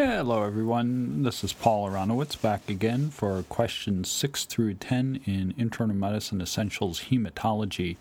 Hello, 0.00 0.44
everyone. 0.44 1.24
This 1.24 1.42
is 1.42 1.52
Paul 1.52 1.90
Aronowitz 1.90 2.40
back 2.40 2.70
again 2.70 3.10
for 3.10 3.42
questions 3.42 4.08
6 4.08 4.44
through 4.44 4.74
10 4.74 5.22
in 5.24 5.54
Internal 5.58 5.96
Medicine 5.96 6.40
Essentials 6.40 7.06
Hematology. 7.10 7.96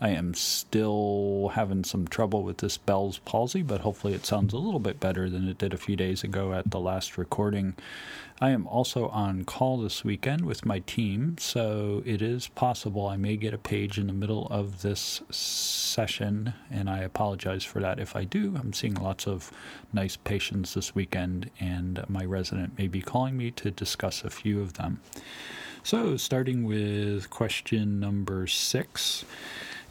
I 0.00 0.10
am 0.10 0.34
still 0.34 1.52
having 1.54 1.84
some 1.84 2.08
trouble 2.08 2.42
with 2.42 2.58
this 2.58 2.76
Bell's 2.76 3.18
palsy, 3.18 3.62
but 3.62 3.82
hopefully 3.82 4.12
it 4.12 4.26
sounds 4.26 4.52
a 4.52 4.58
little 4.58 4.80
bit 4.80 4.98
better 4.98 5.30
than 5.30 5.48
it 5.48 5.58
did 5.58 5.72
a 5.72 5.78
few 5.78 5.94
days 5.94 6.24
ago 6.24 6.52
at 6.52 6.70
the 6.70 6.80
last 6.80 7.16
recording. 7.16 7.74
I 8.40 8.50
am 8.50 8.66
also 8.66 9.08
on 9.08 9.44
call 9.44 9.78
this 9.78 10.04
weekend 10.04 10.44
with 10.44 10.66
my 10.66 10.80
team, 10.80 11.36
so 11.38 12.02
it 12.04 12.20
is 12.20 12.48
possible 12.48 13.06
I 13.06 13.16
may 13.16 13.36
get 13.36 13.54
a 13.54 13.58
page 13.58 13.96
in 13.96 14.08
the 14.08 14.12
middle 14.12 14.48
of 14.48 14.82
this 14.82 15.22
session, 15.30 16.54
and 16.70 16.90
I 16.90 16.98
apologize 16.98 17.62
for 17.62 17.80
that 17.80 18.00
if 18.00 18.16
I 18.16 18.24
do. 18.24 18.56
I'm 18.58 18.72
seeing 18.72 18.94
lots 18.94 19.28
of 19.28 19.52
nice 19.92 20.16
patients 20.16 20.74
this 20.74 20.96
weekend, 20.96 21.50
and 21.60 22.04
my 22.08 22.24
resident 22.24 22.76
may 22.76 22.88
be 22.88 23.00
calling 23.00 23.36
me 23.36 23.52
to 23.52 23.70
discuss 23.70 24.24
a 24.24 24.30
few 24.30 24.60
of 24.60 24.74
them. 24.74 25.00
So, 25.84 26.16
starting 26.16 26.64
with 26.64 27.30
question 27.30 28.00
number 28.00 28.46
six. 28.46 29.24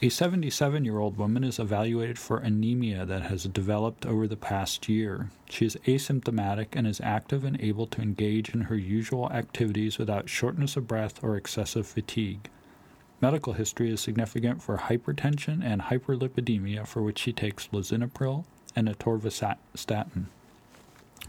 A 0.04 0.10
77 0.10 0.84
year 0.84 1.00
old 1.00 1.16
woman 1.16 1.46
is 1.46 1.60
evaluated 1.60 2.20
for 2.20 2.40
anemia 2.40 3.06
that 3.06 3.22
has 3.22 3.46
developed 3.46 4.06
over 4.06 4.28
the 4.28 4.36
past 4.36 4.90
year. 4.90 5.30
She 5.50 5.66
is 5.66 5.78
asymptomatic 5.88 6.68
and 6.74 6.86
is 6.86 7.00
active 7.00 7.46
and 7.46 7.58
able 7.62 7.88
to 7.88 8.02
engage 8.02 8.50
in 8.50 8.64
her 8.64 8.76
usual 8.76 9.32
activities 9.32 9.98
without 9.98 10.28
shortness 10.28 10.76
of 10.76 10.90
breath 10.90 11.24
or 11.24 11.38
excessive 11.38 11.88
fatigue. 11.88 12.50
Medical 13.22 13.54
history 13.54 13.94
is 13.94 14.02
significant 14.02 14.62
for 14.62 14.78
hypertension 14.78 15.64
and 15.64 15.84
hyperlipidemia, 15.84 16.86
for 16.86 17.02
which 17.02 17.20
she 17.20 17.32
takes 17.32 17.70
lisinopril 17.70 18.44
and 18.76 18.90
atorvastatin. 18.90 20.26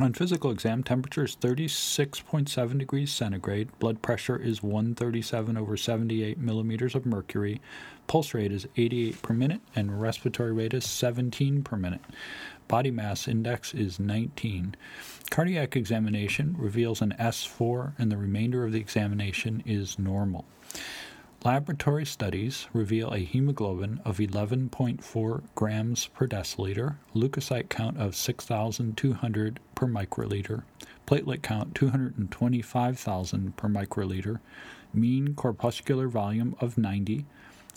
On 0.01 0.13
physical 0.13 0.51
exam, 0.51 0.83
temperature 0.83 1.23
is 1.23 1.37
36.7 1.37 2.79
degrees 2.79 3.13
centigrade, 3.13 3.69
blood 3.79 4.03
pressure 4.03 4.37
is 4.37 4.61
137 4.61 5.57
over 5.57 5.77
78 5.77 6.37
millimeters 6.37 6.97
of 6.97 7.07
mercury, 7.07 7.61
pulse 8.09 8.35
rate 8.35 8.51
is 8.51 8.67
88 8.77 9.23
per 9.23 9.35
minute, 9.35 9.61
and 9.77 10.01
respiratory 10.01 10.53
rate 10.53 10.75
is 10.75 10.85
17 10.85 11.63
per 11.63 11.77
minute. 11.77 12.01
Body 12.67 12.91
mass 12.91 13.29
index 13.29 13.73
is 13.73 14.01
19. 14.01 14.75
Cardiac 15.31 15.77
examination 15.77 16.57
reveals 16.59 17.01
an 17.01 17.15
S4, 17.21 17.93
and 17.97 18.11
the 18.11 18.17
remainder 18.17 18.65
of 18.65 18.73
the 18.73 18.81
examination 18.81 19.63
is 19.65 19.97
normal. 19.97 20.45
Laboratory 21.45 22.07
studies 22.07 22.69
reveal 22.73 23.13
a 23.13 23.19
hemoglobin 23.19 24.01
of 24.03 24.17
11.4 24.17 25.43
grams 25.55 26.07
per 26.07 26.27
deciliter, 26.27 26.97
leukocyte 27.15 27.69
count 27.69 28.01
of 28.01 28.17
6,200 28.17 29.61
per 29.75 29.87
microliter, 29.87 30.63
platelet 31.07 31.43
count 31.43 31.75
225,000 31.75 33.57
per 33.59 33.69
microliter, 33.69 34.41
mean 34.95 35.35
corpuscular 35.35 36.09
volume 36.09 36.57
of 36.63 36.79
90, 36.79 37.27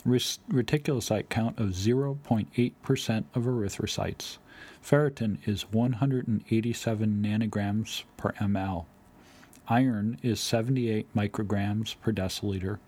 reticulocyte 0.06 1.28
count 1.28 1.58
of 1.58 1.72
0.8% 1.72 3.24
of 3.34 3.42
erythrocytes. 3.42 4.38
Ferritin 4.82 5.46
is 5.46 5.70
187 5.70 7.22
nanograms 7.22 8.04
per 8.16 8.32
ml. 8.40 8.86
Iron 9.68 10.16
is 10.22 10.40
78 10.40 11.14
micrograms 11.14 11.96
per 12.00 12.12
deciliter 12.12 12.78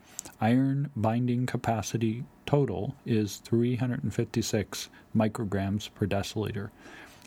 Iron 0.40 0.90
binding 0.96 1.46
capacity 1.46 2.24
total 2.46 2.94
is 3.06 3.36
356 3.38 4.88
micrograms 5.16 5.88
per 5.94 6.06
deciliter. 6.06 6.70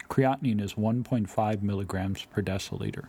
Creatinine 0.09 0.61
is 0.61 0.73
1.5 0.73 1.61
milligrams 1.61 2.25
per 2.25 2.41
deciliter. 2.41 3.07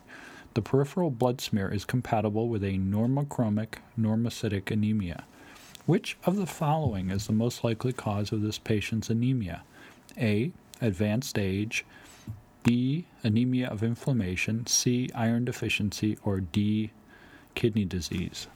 The 0.55 0.63
peripheral 0.63 1.11
blood 1.11 1.41
smear 1.41 1.69
is 1.69 1.85
compatible 1.85 2.49
with 2.49 2.63
a 2.63 2.79
normochromic 2.79 3.79
normocytic 3.99 4.71
anemia. 4.71 5.25
Which 5.87 6.17
of 6.25 6.37
the 6.37 6.47
following 6.47 7.11
is 7.11 7.27
the 7.27 7.33
most 7.33 7.65
likely 7.65 7.93
cause 7.93 8.33
of 8.33 8.41
this 8.41 8.59
patient's 8.59 9.11
anemia? 9.11 9.65
A. 10.17 10.53
Advanced 10.81 11.39
age. 11.39 11.85
B. 12.63 13.07
Anemia 13.23 13.69
of 13.69 13.83
inflammation. 13.83 14.67
C. 14.67 15.11
Iron 15.15 15.45
deficiency. 15.45 16.17
Or 16.25 16.41
D. 16.41 16.93
Kidney 17.55 17.85
disease. 17.85 18.47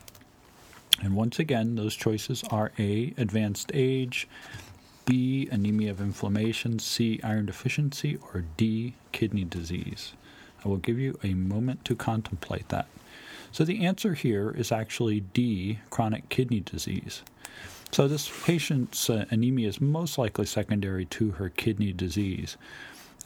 And 1.00 1.14
once 1.14 1.38
again, 1.38 1.76
those 1.76 1.94
choices 1.94 2.42
are 2.50 2.72
A, 2.78 3.14
advanced 3.16 3.70
age, 3.75 4.28
B, 5.04 5.48
anemia 5.50 5.91
of 5.91 6.00
inflammation, 6.00 6.78
C, 6.78 7.20
iron 7.22 7.47
deficiency, 7.47 8.19
or 8.34 8.44
D, 8.56 8.94
kidney 9.12 9.44
disease. 9.44 10.12
I 10.64 10.69
will 10.69 10.76
give 10.76 10.98
you 10.98 11.19
a 11.22 11.34
moment 11.34 11.84
to 11.87 11.94
contemplate 11.94 12.69
that. 12.69 12.88
So 13.53 13.64
the 13.64 13.87
answer 13.87 14.14
here 14.14 14.50
is 14.50 14.70
actually 14.72 15.20
D, 15.20 15.78
chronic 15.88 16.28
kidney 16.28 16.60
disease. 16.60 17.22
So 17.91 18.06
this 18.06 18.31
patient's 18.44 19.08
uh, 19.08 19.25
anemia 19.31 19.69
is 19.69 19.81
most 19.81 20.19
likely 20.19 20.44
secondary 20.44 21.06
to 21.06 21.31
her 21.32 21.48
kidney 21.48 21.92
disease. 21.92 22.58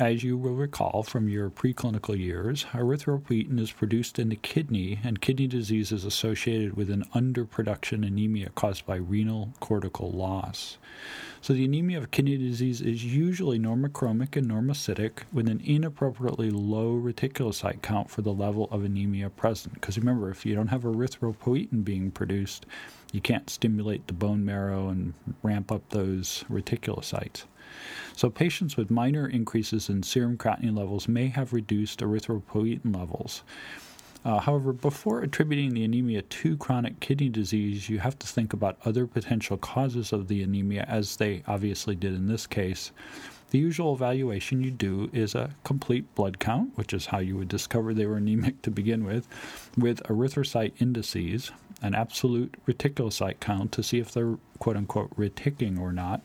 As 0.01 0.25
you 0.25 0.39
will 0.39 0.55
recall 0.55 1.03
from 1.03 1.29
your 1.29 1.51
preclinical 1.51 2.19
years, 2.19 2.65
erythropoietin 2.73 3.61
is 3.61 3.73
produced 3.73 4.19
in 4.19 4.31
the 4.31 4.37
kidney, 4.37 4.99
and 5.05 5.21
kidney 5.21 5.47
disease 5.47 5.93
is 5.93 6.07
associated 6.07 6.79
with 6.79 6.89
an 6.89 7.05
underproduction 7.15 8.07
anemia 8.07 8.49
caused 8.55 8.87
by 8.87 8.97
renal 8.97 9.53
cortical 9.61 10.11
loss. 10.11 10.79
So, 11.43 11.53
the 11.53 11.67
anemia 11.67 11.99
of 11.99 12.11
kidney 12.11 12.39
disease 12.39 12.81
is 12.81 13.05
usually 13.05 13.59
normochromic 13.59 14.35
and 14.35 14.51
normocytic 14.51 15.25
with 15.31 15.47
an 15.47 15.61
inappropriately 15.63 16.51
low 16.51 16.95
reticulocyte 16.95 17.83
count 17.83 18.09
for 18.09 18.23
the 18.23 18.33
level 18.33 18.69
of 18.71 18.85
anemia 18.85 19.29
present. 19.29 19.75
Because 19.75 19.99
remember, 19.99 20.31
if 20.31 20.47
you 20.47 20.55
don't 20.55 20.69
have 20.69 20.85
erythropoietin 20.85 21.85
being 21.85 22.11
produced, 22.11 22.65
you 23.13 23.21
can't 23.21 23.51
stimulate 23.51 24.07
the 24.07 24.15
bone 24.15 24.43
marrow 24.43 24.89
and 24.89 25.13
ramp 25.43 25.71
up 25.71 25.87
those 25.91 26.45
reticulocytes. 26.51 27.45
So, 28.15 28.29
patients 28.31 28.77
with 28.77 28.91
minor 28.91 29.27
increases 29.27 29.89
in 29.89 30.03
serum 30.03 30.37
creatinine 30.37 30.77
levels 30.77 31.09
may 31.09 31.29
have 31.29 31.53
reduced 31.53 32.01
erythropoietin 32.01 32.95
levels. 32.95 33.43
Uh, 34.25 34.39
however, 34.39 34.73
before 34.73 35.23
attributing 35.23 35.75
the 35.75 35.85
anemia 35.85 36.23
to 36.23 36.57
chronic 36.57 37.01
kidney 37.01 37.29
disease, 37.29 37.89
you 37.89 37.99
have 37.99 38.19
to 38.19 38.27
think 38.27 38.53
about 38.53 38.79
other 38.85 39.07
potential 39.07 39.57
causes 39.57 40.13
of 40.13 40.29
the 40.29 40.43
anemia, 40.43 40.85
as 40.89 41.17
they 41.17 41.43
obviously 41.49 41.97
did 41.97 42.15
in 42.15 42.29
this 42.29 42.47
case. 42.47 42.93
The 43.51 43.59
usual 43.59 43.95
evaluation 43.95 44.63
you 44.63 44.71
do 44.71 45.11
is 45.13 45.35
a 45.35 45.51
complete 45.65 46.15
blood 46.15 46.39
count, 46.39 46.71
which 46.77 46.95
is 46.95 47.07
how 47.07 47.19
you 47.19 47.37
would 47.37 47.49
discover 47.49 47.93
they 47.93 48.07
were 48.07 48.17
anemic 48.17 48.63
to 48.63 48.71
begin 48.71 49.05
with, 49.05 49.27
with 49.77 50.03
erythrocyte 50.05 50.73
indices, 50.81 51.51
an 51.83 51.95
absolute 51.95 52.55
reticulocyte 52.67 53.41
count 53.41 53.73
to 53.73 53.83
see 53.83 53.99
if 53.99 54.13
they're 54.13 54.39
quote 54.59 54.77
unquote 54.77 55.15
reticking 55.17 55.79
or 55.79 55.93
not, 55.93 56.23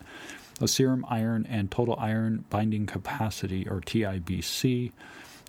a 0.61 0.67
serum 0.67 1.05
iron 1.09 1.45
and 1.49 1.69
total 1.69 1.95
iron 1.99 2.45
binding 2.49 2.85
capacity, 2.85 3.67
or 3.67 3.81
TIBC. 3.81 4.91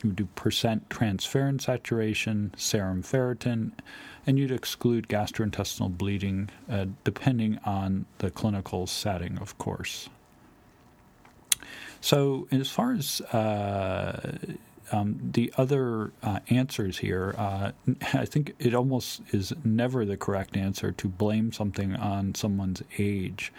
You 0.05 0.13
do 0.13 0.27
percent 0.37 0.89
transferrin 0.89 1.61
saturation, 1.61 2.55
serum 2.57 3.03
ferritin, 3.03 3.73
and 4.27 4.39
you'd 4.39 4.53
exclude 4.53 5.09
gastrointestinal 5.09 5.97
bleeding 5.97 6.51
uh, 6.71 6.87
depending 7.03 7.59
on 7.65 8.07
the 8.19 8.31
clinical 8.31 8.87
setting, 8.87 9.39
of 9.39 9.59
course. 9.59 10.09
So, 12.01 12.47
as 12.53 12.71
far 12.71 12.93
as 12.93 13.21
uh, 13.21 14.39
um, 14.93 15.19
the 15.33 15.53
other 15.57 16.13
uh, 16.23 16.41
answers 16.49 16.99
here, 16.99 17.35
uh, 17.37 17.73
I 18.15 18.25
think 18.25 18.55
it 18.59 18.75
almost 18.75 19.23
is 19.33 19.53
never 19.65 20.05
the 20.05 20.17
correct 20.17 20.57
answer 20.57 20.93
to 20.93 21.09
blame 21.09 21.53
something 21.53 21.97
on 21.97 22.35
someone's 22.35 22.83
age. 22.99 23.53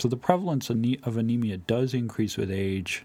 So 0.00 0.08
the 0.08 0.16
prevalence 0.16 0.70
of 0.70 1.16
anemia 1.18 1.58
does 1.58 1.92
increase 1.92 2.38
with 2.38 2.50
age, 2.50 3.04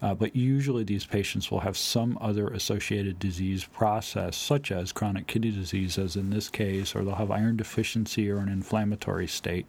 uh, 0.00 0.14
but 0.14 0.36
usually 0.36 0.84
these 0.84 1.04
patients 1.04 1.50
will 1.50 1.58
have 1.60 1.76
some 1.76 2.16
other 2.20 2.46
associated 2.46 3.18
disease 3.18 3.64
process, 3.64 4.36
such 4.36 4.70
as 4.70 4.92
chronic 4.92 5.26
kidney 5.26 5.50
disease, 5.50 5.98
as 5.98 6.14
in 6.14 6.30
this 6.30 6.48
case, 6.48 6.94
or 6.94 7.02
they'll 7.02 7.16
have 7.16 7.32
iron 7.32 7.56
deficiency 7.56 8.30
or 8.30 8.38
an 8.38 8.48
inflammatory 8.48 9.26
state. 9.26 9.66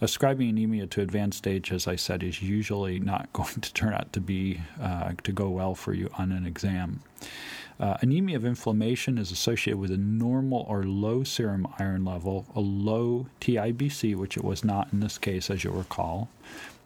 Ascribing 0.00 0.48
anemia 0.48 0.88
to 0.88 1.00
advanced 1.00 1.38
stage, 1.38 1.70
as 1.70 1.86
I 1.86 1.94
said, 1.94 2.24
is 2.24 2.42
usually 2.42 2.98
not 2.98 3.32
going 3.32 3.60
to 3.60 3.72
turn 3.72 3.94
out 3.94 4.12
to 4.14 4.20
be 4.20 4.60
uh, 4.80 5.12
to 5.22 5.30
go 5.30 5.48
well 5.48 5.76
for 5.76 5.92
you 5.92 6.10
on 6.18 6.32
an 6.32 6.44
exam. 6.44 7.02
Uh, 7.80 7.96
anemia 8.00 8.36
of 8.36 8.44
inflammation 8.44 9.18
is 9.18 9.32
associated 9.32 9.78
with 9.78 9.90
a 9.90 9.96
normal 9.96 10.64
or 10.68 10.84
low 10.84 11.24
serum 11.24 11.66
iron 11.78 12.04
level, 12.04 12.46
a 12.54 12.60
low 12.60 13.26
TIBC, 13.40 14.14
which 14.14 14.36
it 14.36 14.44
was 14.44 14.64
not 14.64 14.92
in 14.92 15.00
this 15.00 15.18
case, 15.18 15.50
as 15.50 15.64
you'll 15.64 15.74
recall, 15.74 16.28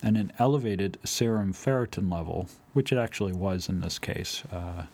and 0.02 0.17
an 0.17 0.32
elevated 0.38 0.99
serum 1.05 1.52
ferritin 1.52 2.11
level, 2.11 2.49
which 2.73 2.90
it 2.90 2.96
actually 2.96 3.32
was 3.32 3.69
in 3.69 3.81
this 3.81 3.99
case. 3.99 4.43
Uh, 4.50 4.85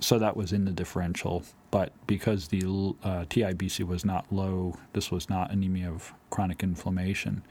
so 0.00 0.18
that 0.18 0.36
was 0.36 0.52
in 0.52 0.64
the 0.64 0.70
differential, 0.70 1.44
but 1.70 1.92
because 2.06 2.48
the 2.48 2.60
uh, 3.02 3.24
TIBC 3.24 3.86
was 3.86 4.04
not 4.04 4.26
low, 4.30 4.76
this 4.92 5.10
was 5.10 5.28
not 5.30 5.50
anemia 5.50 5.90
of 5.90 6.12
chronic 6.30 6.62
inflammation. 6.62 7.42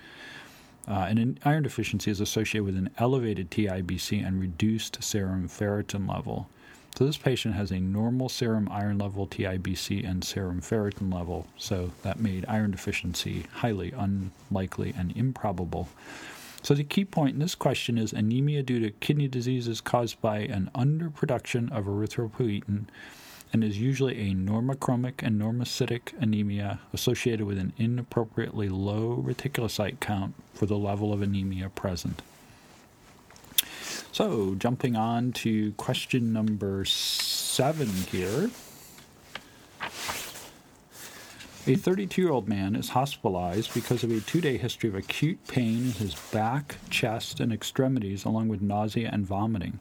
Uh, 0.87 1.05
and 1.07 1.19
an 1.19 1.39
iron 1.45 1.63
deficiency 1.63 2.09
is 2.09 2.19
associated 2.19 2.65
with 2.65 2.75
an 2.75 2.89
elevated 2.97 3.51
TIBC 3.51 4.25
and 4.25 4.39
reduced 4.39 5.03
serum 5.03 5.47
ferritin 5.47 6.09
level. 6.09 6.47
So 6.99 7.05
this 7.05 7.17
patient 7.17 7.55
has 7.55 7.71
a 7.71 7.79
normal 7.79 8.27
serum 8.27 8.67
iron 8.69 8.97
level, 8.97 9.25
TIBC, 9.25 10.05
and 10.05 10.21
serum 10.21 10.59
ferritin 10.59 11.13
level, 11.13 11.47
so 11.55 11.91
that 12.03 12.19
made 12.19 12.43
iron 12.49 12.71
deficiency 12.71 13.45
highly 13.53 13.93
unlikely 13.93 14.93
and 14.97 15.15
improbable. 15.15 15.87
So 16.61 16.73
the 16.73 16.83
key 16.83 17.05
point 17.05 17.35
in 17.35 17.39
this 17.39 17.55
question 17.55 17.97
is 17.97 18.11
anemia 18.11 18.63
due 18.63 18.81
to 18.81 18.91
kidney 18.91 19.29
disease 19.29 19.65
is 19.69 19.79
caused 19.79 20.19
by 20.19 20.39
an 20.39 20.71
underproduction 20.75 21.71
of 21.71 21.85
erythropoietin 21.85 22.87
and 23.53 23.63
is 23.63 23.79
usually 23.79 24.17
a 24.17 24.35
normochromic 24.35 25.23
and 25.23 25.39
normocytic 25.39 26.11
anemia 26.21 26.81
associated 26.91 27.47
with 27.47 27.59
an 27.59 27.71
inappropriately 27.77 28.67
low 28.67 29.23
reticulocyte 29.25 30.01
count 30.01 30.35
for 30.53 30.65
the 30.65 30.77
level 30.77 31.13
of 31.13 31.21
anemia 31.21 31.69
present. 31.69 32.21
So, 34.11 34.55
jumping 34.55 34.95
on 34.95 35.31
to 35.33 35.71
question 35.73 36.33
number 36.33 36.83
seven 36.83 37.87
here. 37.87 38.49
A 41.67 41.75
32 41.75 42.21
year 42.21 42.31
old 42.31 42.47
man 42.47 42.75
is 42.75 42.89
hospitalized 42.89 43.73
because 43.73 44.03
of 44.03 44.11
a 44.11 44.19
two 44.21 44.41
day 44.41 44.57
history 44.57 44.89
of 44.89 44.95
acute 44.95 45.39
pain 45.47 45.77
in 45.77 45.91
his 45.91 46.15
back, 46.31 46.77
chest, 46.89 47.39
and 47.39 47.53
extremities, 47.53 48.25
along 48.25 48.47
with 48.47 48.61
nausea 48.61 49.09
and 49.13 49.25
vomiting. 49.25 49.79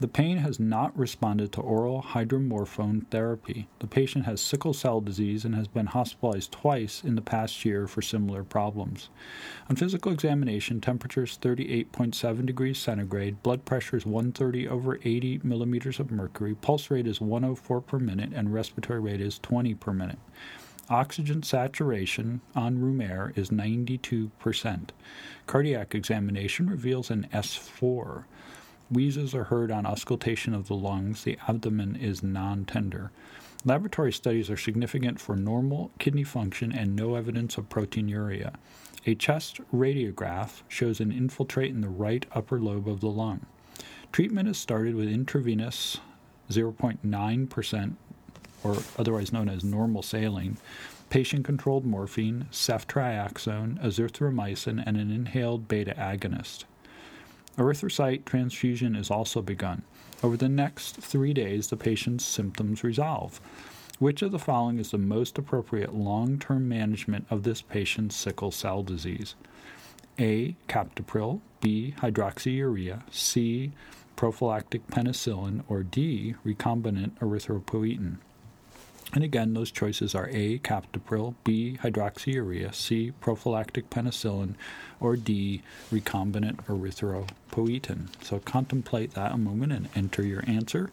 The 0.00 0.08
pain 0.08 0.38
has 0.38 0.58
not 0.58 0.98
responded 0.98 1.52
to 1.52 1.60
oral 1.60 2.02
hydromorphone 2.02 3.06
therapy. 3.12 3.68
The 3.78 3.86
patient 3.86 4.24
has 4.24 4.40
sickle 4.40 4.74
cell 4.74 5.00
disease 5.00 5.44
and 5.44 5.54
has 5.54 5.68
been 5.68 5.86
hospitalized 5.86 6.50
twice 6.50 7.04
in 7.04 7.14
the 7.14 7.22
past 7.22 7.64
year 7.64 7.86
for 7.86 8.02
similar 8.02 8.42
problems. 8.42 9.08
On 9.70 9.76
physical 9.76 10.10
examination, 10.10 10.80
temperature 10.80 11.22
is 11.22 11.38
38.7 11.40 12.44
degrees 12.44 12.78
centigrade, 12.78 13.40
blood 13.44 13.64
pressure 13.64 13.96
is 13.96 14.04
130 14.04 14.66
over 14.66 14.98
80 15.04 15.42
millimeters 15.44 16.00
of 16.00 16.10
mercury, 16.10 16.56
pulse 16.56 16.90
rate 16.90 17.06
is 17.06 17.20
104 17.20 17.80
per 17.80 18.00
minute, 18.00 18.32
and 18.34 18.52
respiratory 18.52 18.98
rate 18.98 19.20
is 19.20 19.38
20 19.38 19.74
per 19.74 19.92
minute. 19.92 20.18
Oxygen 20.90 21.44
saturation 21.44 22.40
on 22.56 22.80
room 22.80 23.00
air 23.00 23.32
is 23.36 23.50
92%. 23.50 24.88
Cardiac 25.46 25.94
examination 25.94 26.68
reveals 26.68 27.10
an 27.10 27.28
S4. 27.32 28.24
Wheezes 28.90 29.34
are 29.34 29.44
heard 29.44 29.70
on 29.70 29.86
auscultation 29.86 30.54
of 30.54 30.68
the 30.68 30.74
lungs. 30.74 31.24
The 31.24 31.38
abdomen 31.48 31.96
is 31.96 32.22
non 32.22 32.64
tender. 32.64 33.10
Laboratory 33.64 34.12
studies 34.12 34.50
are 34.50 34.58
significant 34.58 35.18
for 35.18 35.36
normal 35.36 35.90
kidney 35.98 36.24
function 36.24 36.70
and 36.70 36.94
no 36.94 37.14
evidence 37.14 37.56
of 37.56 37.70
proteinuria. 37.70 38.54
A 39.06 39.14
chest 39.14 39.60
radiograph 39.72 40.62
shows 40.68 41.00
an 41.00 41.12
infiltrate 41.12 41.70
in 41.70 41.80
the 41.80 41.88
right 41.88 42.26
upper 42.32 42.60
lobe 42.60 42.88
of 42.88 43.00
the 43.00 43.08
lung. 43.08 43.46
Treatment 44.12 44.48
is 44.48 44.58
started 44.58 44.94
with 44.94 45.08
intravenous 45.08 45.98
0.9%, 46.50 47.94
or 48.62 48.76
otherwise 48.98 49.32
known 49.32 49.48
as 49.48 49.64
normal 49.64 50.02
saline, 50.02 50.58
patient 51.08 51.44
controlled 51.44 51.84
morphine, 51.84 52.46
ceftriaxone, 52.50 53.82
azithromycin, 53.82 54.82
and 54.86 54.96
an 54.96 55.10
inhaled 55.10 55.68
beta 55.68 55.94
agonist. 55.98 56.64
Erythrocyte 57.56 58.24
transfusion 58.24 58.96
is 58.96 59.10
also 59.10 59.40
begun. 59.40 59.82
Over 60.22 60.36
the 60.36 60.48
next 60.48 60.96
three 60.96 61.32
days, 61.32 61.68
the 61.68 61.76
patient's 61.76 62.24
symptoms 62.24 62.82
resolve. 62.82 63.40
Which 64.00 64.22
of 64.22 64.32
the 64.32 64.40
following 64.40 64.78
is 64.78 64.90
the 64.90 64.98
most 64.98 65.38
appropriate 65.38 65.94
long 65.94 66.38
term 66.38 66.68
management 66.68 67.26
of 67.30 67.44
this 67.44 67.62
patient's 67.62 68.16
sickle 68.16 68.50
cell 68.50 68.82
disease? 68.82 69.36
A. 70.18 70.56
Captopril, 70.68 71.40
B. 71.60 71.94
Hydroxyurea, 71.98 73.02
C. 73.12 73.72
Prophylactic 74.16 74.86
penicillin, 74.88 75.62
or 75.68 75.82
D. 75.82 76.34
Recombinant 76.44 77.18
erythropoietin. 77.18 78.16
And 79.12 79.22
again, 79.22 79.54
those 79.54 79.70
choices 79.70 80.14
are 80.14 80.28
A, 80.32 80.58
captopril, 80.58 81.34
B, 81.44 81.78
hydroxyurea, 81.82 82.74
C, 82.74 83.12
prophylactic 83.20 83.88
penicillin, 83.90 84.54
or 84.98 85.14
D, 85.14 85.62
recombinant 85.92 86.64
erythropoietin. 86.66 88.08
So 88.24 88.40
contemplate 88.40 89.14
that 89.14 89.32
a 89.32 89.38
moment 89.38 89.72
and 89.72 89.88
enter 89.94 90.24
your 90.24 90.42
answer. 90.48 90.90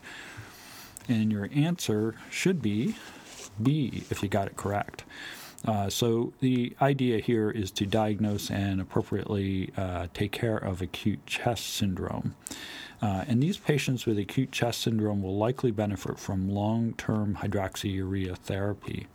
And 1.09 1.31
your 1.31 1.49
answer 1.53 2.15
should 2.29 2.61
be 2.61 2.95
B 3.61 4.03
if 4.11 4.21
you 4.21 4.29
got 4.29 4.47
it 4.47 4.55
correct. 4.55 5.03
Uh, 5.65 5.89
so 5.89 6.33
the 6.39 6.75
idea 6.81 7.19
here 7.19 7.51
is 7.51 7.71
to 7.71 7.85
diagnose 7.85 8.49
and 8.49 8.81
appropriately 8.81 9.71
uh, 9.77 10.07
take 10.13 10.31
care 10.31 10.57
of 10.57 10.81
acute 10.81 11.25
chest 11.25 11.75
syndrome. 11.75 12.35
Uh, 13.01 13.25
and 13.27 13.41
these 13.41 13.57
patients 13.57 14.05
with 14.05 14.17
acute 14.19 14.51
chest 14.51 14.81
syndrome 14.81 15.21
will 15.23 15.37
likely 15.37 15.71
benefit 15.71 16.19
from 16.19 16.49
long 16.49 16.93
term 16.93 17.37
hydroxyurea 17.41 18.37
therapy. 18.37 19.07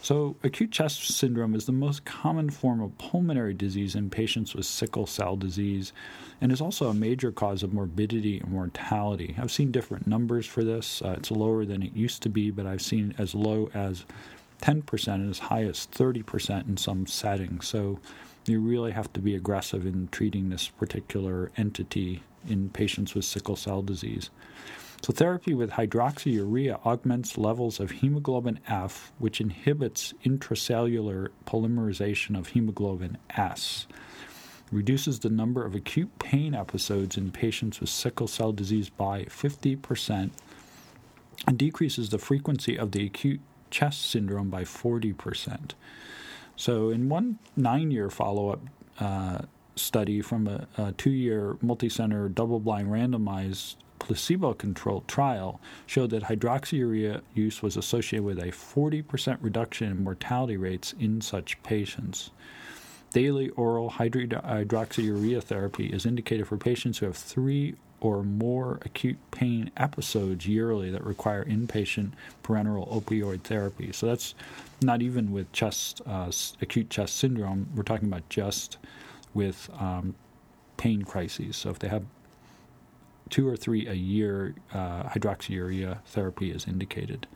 So, 0.00 0.36
acute 0.44 0.70
chest 0.70 1.08
syndrome 1.08 1.54
is 1.54 1.66
the 1.66 1.72
most 1.72 2.04
common 2.04 2.50
form 2.50 2.80
of 2.80 2.96
pulmonary 2.98 3.54
disease 3.54 3.96
in 3.96 4.10
patients 4.10 4.54
with 4.54 4.66
sickle 4.66 5.06
cell 5.06 5.34
disease 5.34 5.92
and 6.40 6.52
is 6.52 6.60
also 6.60 6.88
a 6.88 6.94
major 6.94 7.32
cause 7.32 7.62
of 7.62 7.72
morbidity 7.72 8.38
and 8.38 8.52
mortality. 8.52 9.34
I've 9.38 9.50
seen 9.50 9.72
different 9.72 10.06
numbers 10.06 10.46
for 10.46 10.62
this. 10.62 11.02
Uh, 11.02 11.16
it's 11.18 11.30
lower 11.32 11.64
than 11.64 11.82
it 11.82 11.94
used 11.94 12.22
to 12.22 12.28
be, 12.28 12.50
but 12.52 12.66
I've 12.66 12.82
seen 12.82 13.14
as 13.18 13.34
low 13.34 13.70
as 13.74 14.04
10% 14.60 15.14
and 15.14 15.30
as 15.30 15.38
high 15.38 15.64
as 15.64 15.86
30% 15.92 16.68
in 16.68 16.76
some 16.76 17.06
settings. 17.06 17.66
So, 17.66 18.00
you 18.48 18.60
really 18.60 18.92
have 18.92 19.12
to 19.12 19.20
be 19.20 19.34
aggressive 19.34 19.86
in 19.86 20.08
treating 20.12 20.48
this 20.48 20.68
particular 20.68 21.50
entity 21.56 22.22
in 22.48 22.70
patients 22.70 23.14
with 23.14 23.24
sickle 23.24 23.56
cell 23.56 23.82
disease. 23.82 24.30
So, 25.02 25.12
therapy 25.12 25.54
with 25.54 25.72
hydroxyurea 25.72 26.84
augments 26.84 27.36
levels 27.36 27.80
of 27.80 27.90
hemoglobin 27.90 28.60
F, 28.66 29.12
which 29.18 29.40
inhibits 29.40 30.14
intracellular 30.24 31.28
polymerization 31.46 32.38
of 32.38 32.48
hemoglobin 32.48 33.18
S, 33.30 33.86
reduces 34.72 35.20
the 35.20 35.30
number 35.30 35.64
of 35.64 35.74
acute 35.74 36.18
pain 36.18 36.54
episodes 36.54 37.16
in 37.16 37.30
patients 37.30 37.80
with 37.80 37.88
sickle 37.88 38.26
cell 38.26 38.52
disease 38.52 38.88
by 38.88 39.24
50%, 39.24 40.30
and 41.46 41.58
decreases 41.58 42.08
the 42.10 42.18
frequency 42.18 42.78
of 42.78 42.92
the 42.92 43.04
acute 43.04 43.40
chest 43.70 44.10
syndrome 44.10 44.50
by 44.50 44.64
40%. 44.64 45.72
So, 46.56 46.90
in 46.90 47.08
one 47.08 47.38
nine 47.54 47.90
year 47.90 48.08
follow 48.08 48.50
up 48.50 48.60
uh, 48.98 49.38
study 49.76 50.22
from 50.22 50.48
a, 50.48 50.66
a 50.78 50.92
two 50.92 51.10
year 51.10 51.58
multicenter 51.62 52.34
double 52.34 52.60
blind 52.60 52.88
randomized 52.88 53.76
placebo 53.98 54.54
controlled 54.54 55.06
trial 55.08 55.60
showed 55.86 56.10
that 56.10 56.24
hydroxyurea 56.24 57.20
use 57.34 57.62
was 57.62 57.76
associated 57.76 58.24
with 58.24 58.38
a 58.38 58.46
40% 58.46 59.38
reduction 59.40 59.90
in 59.90 60.04
mortality 60.04 60.56
rates 60.56 60.94
in 60.98 61.20
such 61.20 61.62
patients. 61.62 62.30
Daily 63.12 63.48
oral 63.50 63.90
hydroxyurea 63.90 65.42
therapy 65.42 65.86
is 65.86 66.06
indicated 66.06 66.46
for 66.46 66.56
patients 66.56 66.98
who 66.98 67.06
have 67.06 67.16
three 67.16 67.74
or 68.00 68.22
more 68.22 68.78
acute 68.84 69.18
pain 69.30 69.70
episodes 69.76 70.46
yearly 70.46 70.90
that 70.90 71.04
require 71.04 71.44
inpatient 71.44 72.12
parenteral 72.42 72.88
opioid 72.92 73.40
therapy. 73.42 73.92
So 73.92 74.06
that's 74.06 74.34
not 74.82 75.02
even 75.02 75.32
with 75.32 75.50
chest 75.52 76.02
uh, 76.06 76.30
acute 76.60 76.90
chest 76.90 77.16
syndrome. 77.16 77.68
We're 77.74 77.82
talking 77.82 78.08
about 78.08 78.28
just 78.28 78.78
with 79.34 79.70
um, 79.78 80.14
pain 80.76 81.02
crises. 81.02 81.56
So 81.56 81.70
if 81.70 81.78
they 81.78 81.88
have 81.88 82.04
two 83.30 83.48
or 83.48 83.56
three 83.56 83.86
a 83.86 83.94
year, 83.94 84.54
uh, 84.72 85.04
hydroxyurea 85.04 85.98
therapy 86.06 86.50
is 86.50 86.66
indicated. 86.66 87.26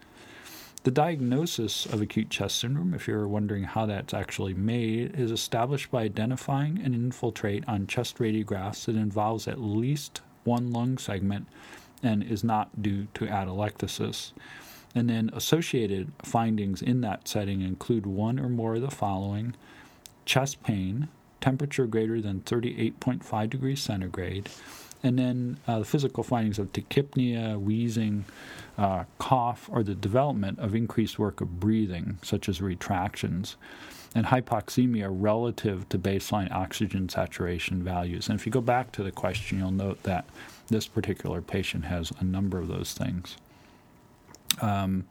The 0.82 0.90
diagnosis 0.90 1.84
of 1.84 2.00
acute 2.00 2.30
chest 2.30 2.58
syndrome, 2.58 2.94
if 2.94 3.06
you're 3.06 3.28
wondering 3.28 3.64
how 3.64 3.84
that's 3.84 4.14
actually 4.14 4.54
made, 4.54 5.14
is 5.14 5.30
established 5.30 5.90
by 5.90 6.04
identifying 6.04 6.78
an 6.78 6.94
infiltrate 6.94 7.64
on 7.68 7.86
chest 7.86 8.16
radiographs 8.16 8.86
that 8.86 8.96
involves 8.96 9.46
at 9.46 9.60
least 9.60 10.22
one 10.50 10.72
lung 10.72 10.98
segment 10.98 11.46
and 12.02 12.22
is 12.22 12.42
not 12.42 12.82
due 12.82 13.06
to 13.14 13.26
atelectasis. 13.26 14.32
And 14.94 15.08
then 15.08 15.30
associated 15.32 16.10
findings 16.22 16.82
in 16.82 17.00
that 17.02 17.28
setting 17.28 17.60
include 17.60 18.06
one 18.06 18.40
or 18.40 18.48
more 18.48 18.74
of 18.74 18.82
the 18.82 18.90
following. 18.90 19.54
Chest 20.24 20.62
pain, 20.64 21.08
temperature 21.40 21.86
greater 21.86 22.20
than 22.20 22.40
38.5 22.40 23.50
degrees 23.50 23.80
centigrade, 23.80 24.48
and 25.02 25.18
then 25.18 25.58
uh, 25.66 25.78
the 25.78 25.84
physical 25.84 26.24
findings 26.24 26.58
of 26.58 26.72
tachypnea, 26.72 27.58
wheezing, 27.58 28.24
uh, 28.76 29.04
cough, 29.18 29.68
or 29.72 29.82
the 29.82 29.94
development 29.94 30.58
of 30.58 30.74
increased 30.74 31.18
work 31.18 31.40
of 31.40 31.60
breathing, 31.60 32.18
such 32.22 32.48
as 32.48 32.60
retractions, 32.60 33.56
and 34.14 34.26
hypoxemia 34.26 35.08
relative 35.10 35.88
to 35.88 35.98
baseline 35.98 36.50
oxygen 36.50 37.08
saturation 37.08 37.82
values. 37.82 38.28
And 38.28 38.38
if 38.38 38.44
you 38.44 38.52
go 38.52 38.60
back 38.60 38.92
to 38.92 39.02
the 39.02 39.12
question, 39.12 39.58
you'll 39.58 39.70
note 39.70 40.02
that 40.02 40.24
this 40.68 40.86
particular 40.86 41.40
patient 41.40 41.84
has 41.84 42.12
a 42.18 42.24
number 42.24 42.58
of 42.58 42.68
those 42.68 42.92
things. 42.92 43.36
Um, 44.60 45.04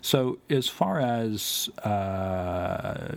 so, 0.00 0.38
as 0.48 0.68
far 0.68 1.00
as 1.00 1.68
uh, 1.82 3.16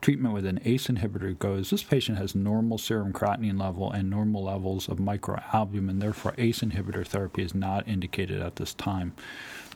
treatment 0.00 0.34
with 0.34 0.46
an 0.46 0.60
ACE 0.64 0.88
inhibitor 0.88 1.38
goes, 1.38 1.70
this 1.70 1.82
patient 1.82 2.18
has 2.18 2.34
normal 2.34 2.78
serum 2.78 3.12
creatinine 3.12 3.60
level 3.60 3.92
and 3.92 4.10
normal 4.10 4.44
levels 4.44 4.88
of 4.88 4.98
microalbumin. 4.98 6.00
Therefore, 6.00 6.34
ACE 6.38 6.60
inhibitor 6.60 7.06
therapy 7.06 7.42
is 7.42 7.54
not 7.54 7.86
indicated 7.86 8.42
at 8.42 8.56
this 8.56 8.74
time. 8.74 9.14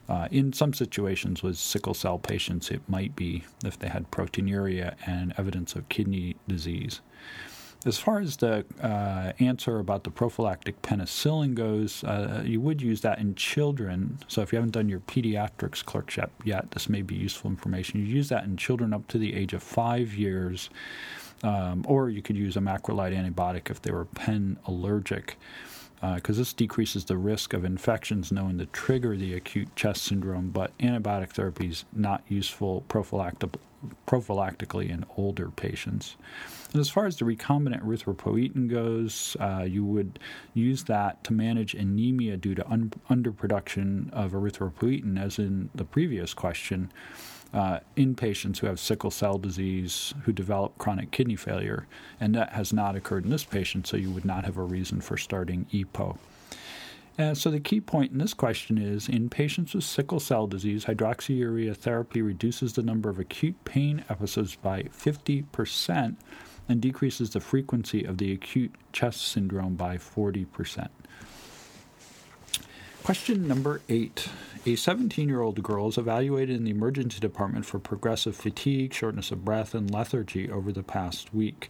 Uh, 0.08 0.28
in 0.30 0.52
some 0.52 0.74
situations 0.74 1.42
with 1.42 1.56
sickle 1.56 1.94
cell 1.94 2.18
patients, 2.18 2.70
it 2.70 2.82
might 2.88 3.14
be 3.16 3.44
if 3.64 3.78
they 3.78 3.88
had 3.88 4.10
proteinuria 4.10 4.94
and 5.06 5.32
evidence 5.38 5.74
of 5.74 5.88
kidney 5.88 6.36
disease. 6.48 7.00
As 7.84 7.98
far 7.98 8.20
as 8.20 8.36
the 8.36 8.64
uh, 8.80 9.32
answer 9.40 9.80
about 9.80 10.04
the 10.04 10.10
prophylactic 10.10 10.80
penicillin 10.82 11.54
goes, 11.54 12.04
uh, 12.04 12.42
you 12.44 12.60
would 12.60 12.80
use 12.80 13.00
that 13.00 13.18
in 13.18 13.34
children. 13.34 14.18
So 14.28 14.40
if 14.40 14.52
you 14.52 14.56
haven't 14.56 14.70
done 14.70 14.88
your 14.88 15.00
pediatrics 15.00 15.84
clerkship 15.84 16.30
yet, 16.44 16.70
this 16.70 16.88
may 16.88 17.02
be 17.02 17.16
useful 17.16 17.50
information. 17.50 17.98
You 17.98 18.06
use 18.06 18.28
that 18.28 18.44
in 18.44 18.56
children 18.56 18.92
up 18.94 19.08
to 19.08 19.18
the 19.18 19.34
age 19.34 19.52
of 19.52 19.64
five 19.64 20.14
years, 20.14 20.70
um, 21.42 21.84
or 21.88 22.08
you 22.08 22.22
could 22.22 22.36
use 22.36 22.56
a 22.56 22.60
macrolide 22.60 23.16
antibiotic 23.16 23.68
if 23.68 23.82
they 23.82 23.90
were 23.90 24.04
pen 24.04 24.58
allergic 24.66 25.36
because 26.02 26.36
uh, 26.36 26.40
this 26.40 26.52
decreases 26.52 27.04
the 27.04 27.16
risk 27.16 27.52
of 27.54 27.64
infections 27.64 28.32
known 28.32 28.58
to 28.58 28.66
trigger 28.66 29.16
the 29.16 29.34
acute 29.34 29.74
chest 29.76 30.02
syndrome, 30.02 30.50
but 30.50 30.76
antibiotic 30.78 31.30
therapy 31.30 31.68
is 31.68 31.84
not 31.92 32.24
useful 32.26 32.82
prophylactic- 32.88 33.54
prophylactically 34.06 34.90
in 34.90 35.04
older 35.16 35.50
patients. 35.50 36.16
And 36.72 36.80
as 36.80 36.88
far 36.88 37.06
as 37.06 37.18
the 37.18 37.24
recombinant 37.24 37.84
erythropoietin 37.84 38.68
goes, 38.68 39.36
uh, 39.38 39.64
you 39.68 39.84
would 39.84 40.18
use 40.54 40.84
that 40.84 41.22
to 41.24 41.32
manage 41.32 41.74
anemia 41.74 42.36
due 42.36 42.56
to 42.56 42.68
un- 42.68 42.92
underproduction 43.08 44.12
of 44.12 44.32
erythropoietin, 44.32 45.22
as 45.22 45.38
in 45.38 45.70
the 45.72 45.84
previous 45.84 46.34
question 46.34 46.90
uh, 47.52 47.80
in 47.96 48.14
patients 48.14 48.58
who 48.58 48.66
have 48.66 48.80
sickle 48.80 49.10
cell 49.10 49.38
disease 49.38 50.14
who 50.24 50.32
develop 50.32 50.78
chronic 50.78 51.10
kidney 51.10 51.36
failure, 51.36 51.86
and 52.20 52.34
that 52.34 52.52
has 52.52 52.72
not 52.72 52.96
occurred 52.96 53.24
in 53.24 53.30
this 53.30 53.44
patient, 53.44 53.86
so 53.86 53.96
you 53.96 54.10
would 54.10 54.24
not 54.24 54.44
have 54.44 54.56
a 54.56 54.62
reason 54.62 55.00
for 55.00 55.16
starting 55.16 55.66
EPO. 55.72 56.16
And 57.18 57.36
so 57.36 57.50
the 57.50 57.60
key 57.60 57.80
point 57.80 58.12
in 58.12 58.18
this 58.18 58.32
question 58.32 58.78
is 58.78 59.08
in 59.08 59.28
patients 59.28 59.74
with 59.74 59.84
sickle 59.84 60.18
cell 60.18 60.46
disease, 60.46 60.86
hydroxyurea 60.86 61.76
therapy 61.76 62.22
reduces 62.22 62.72
the 62.72 62.82
number 62.82 63.10
of 63.10 63.18
acute 63.18 63.62
pain 63.64 64.02
episodes 64.08 64.56
by 64.56 64.84
50% 64.84 66.16
and 66.68 66.80
decreases 66.80 67.30
the 67.30 67.40
frequency 67.40 68.04
of 68.04 68.16
the 68.16 68.32
acute 68.32 68.74
chest 68.92 69.28
syndrome 69.28 69.74
by 69.74 69.98
40%. 69.98 70.88
Question 73.02 73.48
number 73.48 73.80
eight. 73.88 74.28
A 74.64 74.76
17 74.76 75.28
year 75.28 75.40
old 75.40 75.60
girl 75.60 75.88
is 75.88 75.98
evaluated 75.98 76.54
in 76.54 76.62
the 76.62 76.70
emergency 76.70 77.18
department 77.18 77.66
for 77.66 77.80
progressive 77.80 78.36
fatigue, 78.36 78.94
shortness 78.94 79.32
of 79.32 79.44
breath, 79.44 79.74
and 79.74 79.90
lethargy 79.90 80.48
over 80.48 80.70
the 80.70 80.84
past 80.84 81.34
week. 81.34 81.68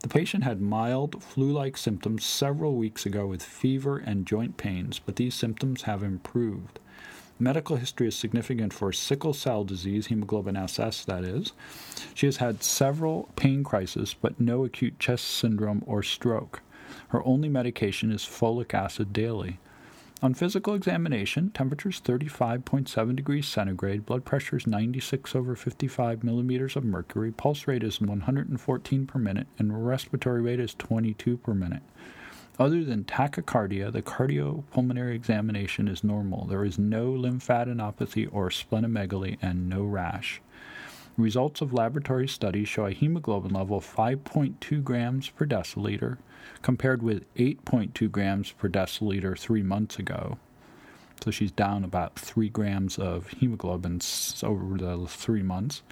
The 0.00 0.08
patient 0.08 0.42
had 0.42 0.60
mild 0.60 1.22
flu 1.22 1.52
like 1.52 1.76
symptoms 1.76 2.24
several 2.24 2.74
weeks 2.74 3.06
ago 3.06 3.24
with 3.24 3.44
fever 3.44 3.98
and 3.98 4.26
joint 4.26 4.56
pains, 4.56 4.98
but 4.98 5.14
these 5.14 5.36
symptoms 5.36 5.82
have 5.82 6.02
improved. 6.02 6.80
Medical 7.38 7.76
history 7.76 8.08
is 8.08 8.16
significant 8.16 8.72
for 8.72 8.92
sickle 8.92 9.32
cell 9.32 9.62
disease, 9.62 10.08
hemoglobin 10.08 10.56
SS, 10.56 11.04
that 11.04 11.22
is. 11.22 11.52
She 12.14 12.26
has 12.26 12.38
had 12.38 12.64
several 12.64 13.28
pain 13.36 13.62
crises, 13.62 14.16
but 14.20 14.40
no 14.40 14.64
acute 14.64 14.98
chest 14.98 15.24
syndrome 15.24 15.84
or 15.86 16.02
stroke. 16.02 16.62
Her 17.10 17.24
only 17.24 17.48
medication 17.48 18.10
is 18.10 18.22
folic 18.22 18.74
acid 18.74 19.12
daily. 19.12 19.60
On 20.22 20.32
physical 20.32 20.74
examination, 20.74 21.50
temperature 21.50 21.90
is 21.90 22.00
35.7 22.00 23.16
degrees 23.16 23.46
centigrade, 23.46 24.06
blood 24.06 24.24
pressure 24.24 24.56
is 24.56 24.66
96 24.66 25.34
over 25.34 25.54
55 25.54 26.24
millimeters 26.24 26.76
of 26.76 26.84
mercury, 26.84 27.30
pulse 27.30 27.66
rate 27.66 27.82
is 27.82 28.00
114 28.00 29.06
per 29.06 29.18
minute, 29.18 29.48
and 29.58 29.86
respiratory 29.86 30.40
rate 30.40 30.60
is 30.60 30.74
22 30.74 31.36
per 31.36 31.52
minute. 31.52 31.82
Other 32.58 32.84
than 32.84 33.04
tachycardia, 33.04 33.90
the 33.90 34.00
cardiopulmonary 34.00 35.14
examination 35.14 35.88
is 35.88 36.04
normal. 36.04 36.46
There 36.46 36.64
is 36.64 36.78
no 36.78 37.10
lymphadenopathy 37.10 38.28
or 38.32 38.48
splenomegaly 38.48 39.38
and 39.42 39.68
no 39.68 39.82
rash. 39.82 40.40
Results 41.16 41.60
of 41.60 41.72
laboratory 41.72 42.26
studies 42.26 42.66
show 42.68 42.86
a 42.86 42.90
hemoglobin 42.90 43.52
level 43.52 43.76
of 43.76 43.86
5.2 43.86 44.82
grams 44.82 45.28
per 45.28 45.46
deciliter, 45.46 46.18
compared 46.60 47.04
with 47.04 47.32
8.2 47.36 48.10
grams 48.10 48.50
per 48.50 48.68
deciliter 48.68 49.38
three 49.38 49.62
months 49.62 49.96
ago. 50.00 50.38
So 51.22 51.30
she's 51.30 51.52
down 51.52 51.84
about 51.84 52.18
3 52.18 52.48
grams 52.48 52.98
of 52.98 53.28
hemoglobin 53.28 54.00
over 54.42 54.76
the 54.76 55.06
three 55.06 55.42
months, 55.42 55.82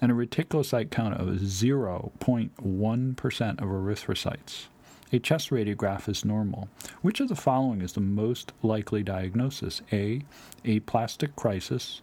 and 0.00 0.10
a 0.10 0.14
reticulocyte 0.14 0.90
count 0.90 1.14
of 1.14 1.28
0.1% 1.28 2.50
of 2.58 3.68
erythrocytes. 3.68 4.66
A 5.14 5.20
chest 5.20 5.50
radiograph 5.50 6.08
is 6.08 6.24
normal. 6.24 6.68
Which 7.00 7.20
of 7.20 7.28
the 7.28 7.36
following 7.36 7.82
is 7.82 7.92
the 7.92 8.00
most 8.00 8.50
likely 8.64 9.04
diagnosis? 9.04 9.80
A. 9.92 10.22
Aplastic 10.64 11.36
crisis. 11.36 12.02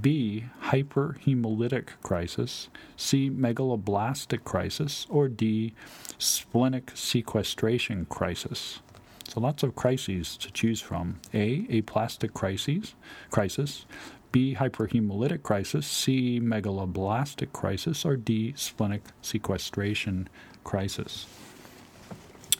B. 0.00 0.46
Hyperhemolytic 0.64 1.90
crisis. 2.02 2.68
C. 2.96 3.30
Megaloblastic 3.30 4.42
crisis. 4.42 5.06
Or 5.08 5.28
D. 5.28 5.72
Splenic 6.18 6.90
sequestration 6.94 8.06
crisis. 8.06 8.80
So 9.28 9.38
lots 9.38 9.62
of 9.62 9.76
crises 9.76 10.36
to 10.38 10.50
choose 10.50 10.80
from. 10.80 11.20
A. 11.32 11.64
Aplastic 11.78 12.34
crises, 12.34 12.96
crisis. 13.30 13.86
B. 14.32 14.56
Hyperhemolytic 14.56 15.44
crisis. 15.44 15.86
C. 15.86 16.40
Megaloblastic 16.40 17.52
crisis. 17.52 18.04
Or 18.04 18.16
D. 18.16 18.52
Splenic 18.56 19.02
sequestration 19.22 20.28
crisis. 20.64 21.28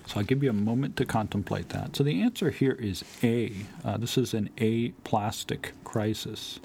So 0.08 0.20
I'll 0.20 0.24
give 0.24 0.42
you 0.42 0.48
a 0.48 0.54
moment 0.54 0.96
to 0.96 1.04
contemplate 1.04 1.68
that. 1.68 1.94
So 1.94 2.02
the 2.02 2.22
answer 2.22 2.48
here 2.48 2.72
is 2.72 3.04
A. 3.22 3.52
Uh, 3.84 3.98
this 3.98 4.16
is 4.16 4.32
an 4.32 4.48
aplastic 4.58 5.74
crisis. 5.84 6.60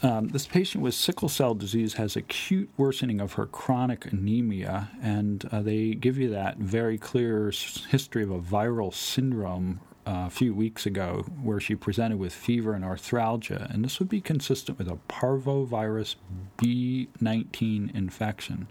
Um, 0.00 0.28
this 0.28 0.46
patient 0.46 0.84
with 0.84 0.94
sickle 0.94 1.28
cell 1.28 1.54
disease 1.54 1.94
has 1.94 2.14
acute 2.14 2.70
worsening 2.76 3.20
of 3.20 3.32
her 3.32 3.46
chronic 3.46 4.06
anemia, 4.12 4.90
and 5.02 5.48
uh, 5.50 5.60
they 5.60 5.94
give 5.94 6.18
you 6.18 6.30
that 6.30 6.58
very 6.58 6.98
clear 6.98 7.52
history 7.88 8.22
of 8.22 8.30
a 8.30 8.40
viral 8.40 8.94
syndrome 8.94 9.80
uh, 10.06 10.24
a 10.26 10.30
few 10.30 10.54
weeks 10.54 10.86
ago 10.86 11.24
where 11.42 11.58
she 11.58 11.74
presented 11.74 12.18
with 12.18 12.32
fever 12.32 12.74
and 12.74 12.84
arthralgia, 12.84 13.68
and 13.72 13.84
this 13.84 13.98
would 13.98 14.08
be 14.08 14.20
consistent 14.20 14.78
with 14.78 14.88
a 14.88 14.98
parvovirus 15.08 16.14
B19 16.58 17.92
infection. 17.92 18.68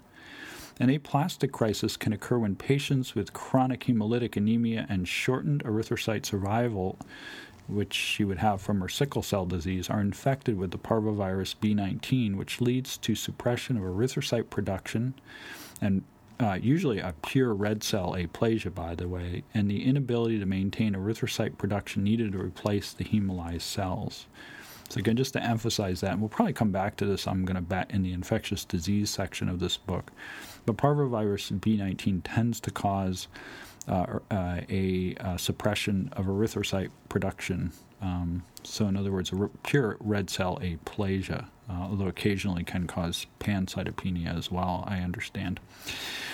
An 0.82 0.90
aplastic 0.90 1.52
crisis 1.52 1.96
can 1.96 2.12
occur 2.12 2.38
when 2.38 2.56
patients 2.56 3.14
with 3.14 3.32
chronic 3.32 3.84
hemolytic 3.84 4.36
anemia 4.36 4.84
and 4.88 5.06
shortened 5.06 5.62
erythrocyte 5.62 6.26
survival, 6.26 6.98
which 7.68 7.94
she 7.94 8.24
would 8.24 8.38
have 8.38 8.60
from 8.60 8.80
her 8.80 8.88
sickle 8.88 9.22
cell 9.22 9.46
disease, 9.46 9.88
are 9.88 10.00
infected 10.00 10.58
with 10.58 10.72
the 10.72 10.78
parvovirus 10.78 11.54
B19, 11.54 12.34
which 12.34 12.60
leads 12.60 12.98
to 12.98 13.14
suppression 13.14 13.76
of 13.76 13.84
erythrocyte 13.84 14.50
production 14.50 15.14
and 15.80 16.02
uh, 16.40 16.58
usually 16.60 16.98
a 16.98 17.14
pure 17.24 17.54
red 17.54 17.84
cell 17.84 18.16
aplasia, 18.18 18.74
by 18.74 18.96
the 18.96 19.06
way, 19.06 19.44
and 19.54 19.70
the 19.70 19.84
inability 19.84 20.40
to 20.40 20.46
maintain 20.46 20.94
erythrocyte 20.94 21.58
production 21.58 22.02
needed 22.02 22.32
to 22.32 22.42
replace 22.42 22.92
the 22.92 23.04
hemolyzed 23.04 23.60
cells. 23.60 24.26
So 24.88 24.98
again, 24.98 25.16
just 25.16 25.32
to 25.32 25.42
emphasize 25.42 26.00
that, 26.02 26.12
and 26.12 26.20
we'll 26.20 26.28
probably 26.28 26.52
come 26.52 26.70
back 26.70 26.96
to 26.96 27.06
this. 27.06 27.26
I'm 27.26 27.44
going 27.44 27.56
to 27.56 27.62
bet 27.62 27.90
in 27.90 28.02
the 28.02 28.12
infectious 28.12 28.64
disease 28.64 29.10
section 29.10 29.48
of 29.48 29.58
this 29.58 29.76
book, 29.76 30.10
but 30.66 30.76
parvovirus 30.76 31.58
B19 31.58 32.20
tends 32.24 32.60
to 32.60 32.70
cause 32.70 33.28
uh, 33.88 34.18
uh, 34.30 34.60
a, 34.68 35.16
a, 35.18 35.38
suppression 35.38 36.08
of 36.12 36.26
erythrocyte 36.26 36.90
production. 37.08 37.72
Um, 38.00 38.44
so, 38.62 38.86
in 38.86 38.96
other 38.96 39.10
words, 39.10 39.32
a 39.32 39.48
pure 39.64 39.96
red 39.98 40.30
cell 40.30 40.58
aplasia, 40.62 41.46
uh, 41.68 41.86
although 41.90 42.08
occasionally 42.08 42.64
can 42.64 42.86
cause 42.86 43.26
pancytopenia 43.40 44.36
as 44.36 44.50
well, 44.50 44.84
I 44.86 44.98
understand. 44.98 45.60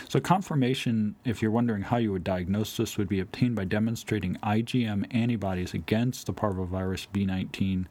So, 0.08 0.20
confirmation, 0.20 1.16
if 1.24 1.42
you're 1.42 1.50
wondering 1.50 1.82
how 1.82 1.98
you 1.98 2.12
would 2.12 2.24
diagnose 2.24 2.76
this, 2.76 2.96
would 2.96 3.08
be 3.08 3.20
obtained 3.20 3.54
by 3.54 3.64
demonstrating 3.64 4.36
IgM 4.36 5.06
antibodies 5.10 5.74
against 5.74 6.26
the 6.26 6.32
parvovirus 6.32 7.06
B19 7.12 7.86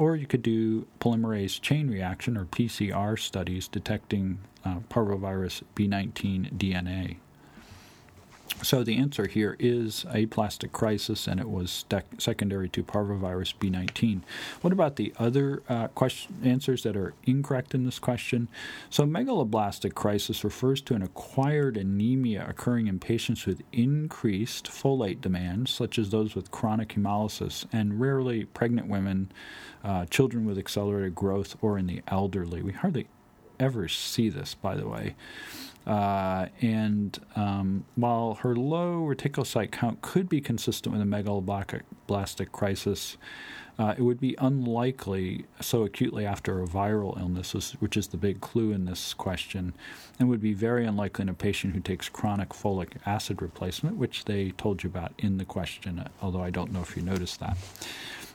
or 0.00 0.16
you 0.16 0.26
could 0.26 0.40
do 0.40 0.86
polymerase 0.98 1.60
chain 1.60 1.90
reaction 1.90 2.34
or 2.34 2.46
PCR 2.46 3.18
studies 3.18 3.68
detecting 3.68 4.38
uh, 4.64 4.78
parvovirus 4.88 5.62
B19 5.76 6.54
DNA. 6.54 7.16
So 8.62 8.84
the 8.84 8.98
answer 8.98 9.26
here 9.26 9.56
is 9.58 10.04
aplastic 10.12 10.70
crisis, 10.70 11.26
and 11.26 11.40
it 11.40 11.48
was 11.48 11.86
dec- 11.88 12.20
secondary 12.20 12.68
to 12.70 12.84
parvovirus 12.84 13.54
B19. 13.58 14.20
What 14.60 14.72
about 14.72 14.96
the 14.96 15.14
other 15.18 15.62
uh, 15.68 15.88
question, 15.88 16.36
answers 16.44 16.82
that 16.82 16.96
are 16.96 17.14
incorrect 17.24 17.74
in 17.74 17.84
this 17.84 17.98
question? 17.98 18.48
So 18.90 19.04
megaloblastic 19.04 19.94
crisis 19.94 20.44
refers 20.44 20.82
to 20.82 20.94
an 20.94 21.02
acquired 21.02 21.78
anemia 21.78 22.46
occurring 22.46 22.86
in 22.86 22.98
patients 22.98 23.46
with 23.46 23.62
increased 23.72 24.66
folate 24.66 25.22
demand, 25.22 25.68
such 25.68 25.98
as 25.98 26.10
those 26.10 26.34
with 26.34 26.50
chronic 26.50 26.90
hemolysis, 26.90 27.64
and 27.72 27.98
rarely 27.98 28.44
pregnant 28.44 28.88
women, 28.88 29.32
uh, 29.82 30.04
children 30.06 30.44
with 30.44 30.58
accelerated 30.58 31.14
growth, 31.14 31.56
or 31.62 31.78
in 31.78 31.86
the 31.86 32.02
elderly. 32.08 32.62
We 32.62 32.72
hardly 32.72 33.06
ever 33.58 33.88
see 33.88 34.28
this, 34.28 34.54
by 34.54 34.76
the 34.76 34.88
way. 34.88 35.14
Uh, 35.86 36.46
and 36.60 37.18
um, 37.36 37.84
while 37.96 38.34
her 38.34 38.54
low 38.54 39.00
reticulocyte 39.00 39.70
count 39.72 40.02
could 40.02 40.28
be 40.28 40.40
consistent 40.40 40.92
with 40.92 41.02
a 41.02 41.04
megaloblastic 41.04 42.52
crisis, 42.52 43.16
uh, 43.80 43.94
it 43.96 44.02
would 44.02 44.20
be 44.20 44.34
unlikely 44.38 45.46
so 45.58 45.84
acutely 45.84 46.26
after 46.26 46.62
a 46.62 46.66
viral 46.66 47.18
illness, 47.18 47.72
which 47.80 47.96
is 47.96 48.08
the 48.08 48.18
big 48.18 48.40
clue 48.42 48.72
in 48.72 48.84
this 48.84 49.14
question, 49.14 49.72
and 50.18 50.28
would 50.28 50.42
be 50.42 50.52
very 50.52 50.84
unlikely 50.84 51.22
in 51.22 51.30
a 51.30 51.34
patient 51.34 51.74
who 51.74 51.80
takes 51.80 52.06
chronic 52.06 52.50
folic 52.50 52.90
acid 53.06 53.40
replacement, 53.40 53.96
which 53.96 54.26
they 54.26 54.50
told 54.50 54.82
you 54.82 54.90
about 54.90 55.12
in 55.18 55.38
the 55.38 55.46
question, 55.46 56.06
although 56.20 56.42
I 56.42 56.50
don't 56.50 56.72
know 56.72 56.82
if 56.82 56.94
you 56.94 57.02
noticed 57.02 57.40
that. 57.40 57.56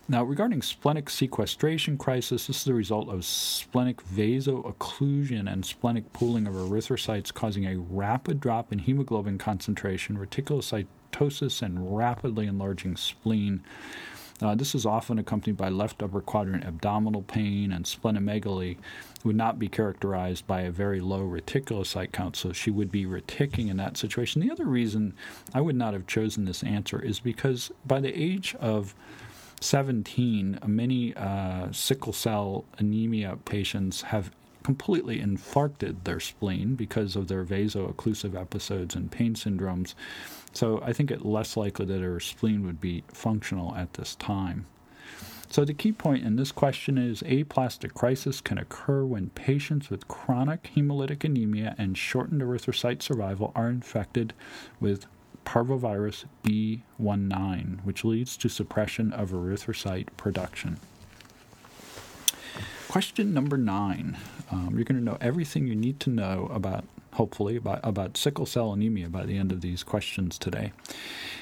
Now, 0.07 0.23
regarding 0.23 0.61
splenic 0.61 1.09
sequestration 1.09 1.97
crisis, 1.97 2.45
this 2.45 2.57
is 2.57 2.63
the 2.63 2.75
result 2.75 3.09
of 3.09 3.25
splenic 3.25 4.05
vasoocclusion 4.05 5.51
and 5.51 5.65
splenic 5.65 6.13
pooling 6.13 6.45
of 6.45 6.53
erythrocytes 6.53 7.33
causing 7.33 7.65
a 7.65 7.79
rapid 7.79 8.39
drop 8.39 8.71
in 8.71 8.77
hemoglobin 8.77 9.39
concentration, 9.39 10.15
reticulocytosis, 10.15 11.63
and 11.63 11.97
rapidly 11.97 12.45
enlarging 12.45 12.95
spleen. 12.95 13.63
Uh, 14.43 14.53
this 14.53 14.75
is 14.75 14.85
often 14.85 15.17
accompanied 15.17 15.57
by 15.57 15.69
left 15.69 16.03
upper 16.03 16.21
quadrant 16.21 16.65
abdominal 16.65 17.23
pain 17.23 17.71
and 17.71 17.85
splenomegaly. 17.85 18.77
Would 19.23 19.35
not 19.35 19.57
be 19.57 19.69
characterized 19.69 20.45
by 20.45 20.61
a 20.61 20.71
very 20.71 20.99
low 20.99 21.21
reticulocyte 21.21 22.11
count, 22.11 22.35
so 22.35 22.51
she 22.51 22.69
would 22.69 22.91
be 22.91 23.07
reticking 23.07 23.69
in 23.69 23.77
that 23.77 23.97
situation. 23.97 24.41
The 24.41 24.51
other 24.51 24.65
reason 24.65 25.15
I 25.55 25.61
would 25.61 25.75
not 25.75 25.93
have 25.93 26.05
chosen 26.05 26.45
this 26.45 26.61
answer 26.61 27.01
is 27.01 27.19
because 27.19 27.71
by 27.87 27.99
the 28.01 28.13
age 28.13 28.53
of 28.59 28.93
17, 29.61 30.59
many 30.65 31.15
uh, 31.15 31.71
sickle 31.71 32.13
cell 32.13 32.65
anemia 32.77 33.37
patients 33.45 34.03
have 34.03 34.31
completely 34.63 35.19
infarcted 35.19 35.95
their 36.05 36.19
spleen 36.19 36.75
because 36.75 37.15
of 37.15 37.27
their 37.27 37.43
vaso-occlusive 37.43 38.39
episodes 38.39 38.95
and 38.95 39.11
pain 39.11 39.35
syndromes. 39.35 39.93
So 40.53 40.81
I 40.83 40.91
think 40.91 41.11
it 41.11 41.23
less 41.23 41.55
likely 41.55 41.85
that 41.85 42.01
her 42.01 42.19
spleen 42.19 42.65
would 42.65 42.81
be 42.81 43.03
functional 43.09 43.75
at 43.75 43.93
this 43.93 44.15
time. 44.15 44.65
So 45.49 45.63
the 45.63 45.73
key 45.73 45.91
point 45.91 46.25
in 46.25 46.35
this 46.35 46.51
question 46.51 46.97
is 46.97 47.23
aplastic 47.23 47.93
crisis 47.93 48.41
can 48.41 48.57
occur 48.57 49.05
when 49.05 49.29
patients 49.29 49.89
with 49.89 50.07
chronic 50.07 50.71
hemolytic 50.75 51.23
anemia 51.23 51.75
and 51.77 51.97
shortened 51.97 52.41
erythrocyte 52.41 53.01
survival 53.01 53.51
are 53.55 53.69
infected 53.69 54.33
with 54.79 55.05
parvovirus 55.45 56.25
B19, 56.43 57.83
which 57.85 58.03
leads 58.03 58.35
to 58.37 58.49
suppression 58.49 59.13
of 59.13 59.31
erythrocyte 59.31 60.07
production. 60.17 60.77
Question 62.87 63.33
number 63.33 63.57
nine. 63.57 64.17
Um, 64.51 64.71
you're 64.75 64.85
going 64.85 64.97
to 64.97 65.03
know 65.03 65.17
everything 65.19 65.67
you 65.67 65.75
need 65.75 65.99
to 66.01 66.09
know 66.09 66.49
about, 66.53 66.85
hopefully, 67.13 67.55
about, 67.57 67.79
about 67.83 68.15
sickle 68.15 68.45
cell 68.45 68.71
anemia 68.71 69.09
by 69.09 69.25
the 69.25 69.37
end 69.37 69.51
of 69.51 69.61
these 69.61 69.83
questions 69.83 70.37
today. 70.37 70.71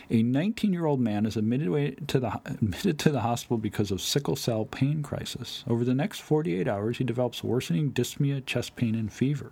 A 0.10 0.24
19 0.24 0.74
year 0.74 0.86
old 0.86 1.00
man 1.00 1.26
is 1.26 1.38
admitted 1.38 2.08
to, 2.08 2.20
the, 2.20 2.40
admitted 2.46 2.98
to 3.00 3.12
the 3.12 3.22
hospital 3.22 3.58
because 3.58 3.92
of 3.92 4.02
sickle 4.02 4.36
cell 4.36 4.66
pain 4.66 5.04
crisis. 5.04 5.64
Over 5.68 5.86
the 5.86 5.94
next 5.94 6.22
48 6.22 6.68
hours, 6.68 6.98
he 6.98 7.04
develops 7.04 7.44
worsening 7.44 7.92
dyspnea, 7.92 8.46
chest 8.46 8.76
pain, 8.76 8.96
and 8.96 9.12
fever. 9.12 9.52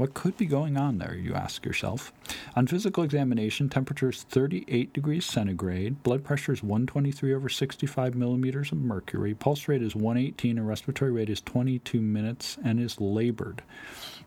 What 0.00 0.14
could 0.14 0.38
be 0.38 0.46
going 0.46 0.78
on 0.78 0.96
there, 0.96 1.14
you 1.14 1.34
ask 1.34 1.66
yourself? 1.66 2.10
On 2.56 2.66
physical 2.66 3.04
examination, 3.04 3.68
temperature 3.68 4.08
is 4.08 4.22
38 4.22 4.94
degrees 4.94 5.26
centigrade, 5.26 6.02
blood 6.02 6.24
pressure 6.24 6.54
is 6.54 6.62
123 6.62 7.34
over 7.34 7.50
65 7.50 8.14
millimeters 8.14 8.72
of 8.72 8.78
mercury, 8.78 9.34
pulse 9.34 9.68
rate 9.68 9.82
is 9.82 9.94
118, 9.94 10.56
and 10.56 10.66
respiratory 10.66 11.12
rate 11.12 11.28
is 11.28 11.42
22 11.42 12.00
minutes 12.00 12.56
and 12.64 12.80
is 12.80 12.98
labored. 12.98 13.62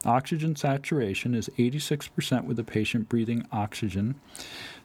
Oxygen 0.06 0.56
saturation 0.56 1.34
is 1.34 1.50
86% 1.58 2.44
with 2.44 2.58
the 2.58 2.64
patient 2.64 3.10
breathing 3.10 3.44
oxygen, 3.52 4.14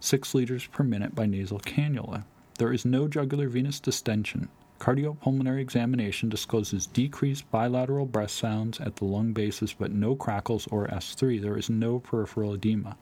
6 0.01 0.35
liters 0.35 0.69
per 0.69 0.85
minute 0.85 1.15
by 1.15 1.27
nasal 1.27 1.61
cannula. 1.61 2.25
There 2.57 2.73
is 2.73 2.87
no 2.87 3.09
jugular 3.09 3.51
venous 3.51 3.79
distension. 3.79 4.49
Cardiopulmonary 4.79 5.61
examination 5.61 6.29
discloses 6.29 6.87
decreased 6.87 7.51
bilateral 7.51 8.07
breath 8.07 8.31
sounds 8.31 8.79
at 8.81 8.97
the 8.97 9.05
lung 9.05 9.33
basis, 9.33 9.73
but 9.73 9.91
no 9.91 10.15
crackles 10.15 10.69
or 10.69 10.87
S3. 10.87 11.41
There 11.43 11.59
is 11.59 11.69
no 11.69 11.99
peripheral 11.99 12.55
edema. 12.55 12.97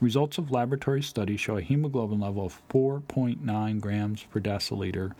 Results 0.00 0.38
of 0.38 0.50
laboratory 0.50 1.02
studies 1.02 1.40
show 1.40 1.56
a 1.56 1.62
hemoglobin 1.62 2.18
level 2.18 2.44
of 2.44 2.60
4.9 2.68 3.80
grams 3.80 4.24
per 4.24 4.40
deciliter, 4.40 5.12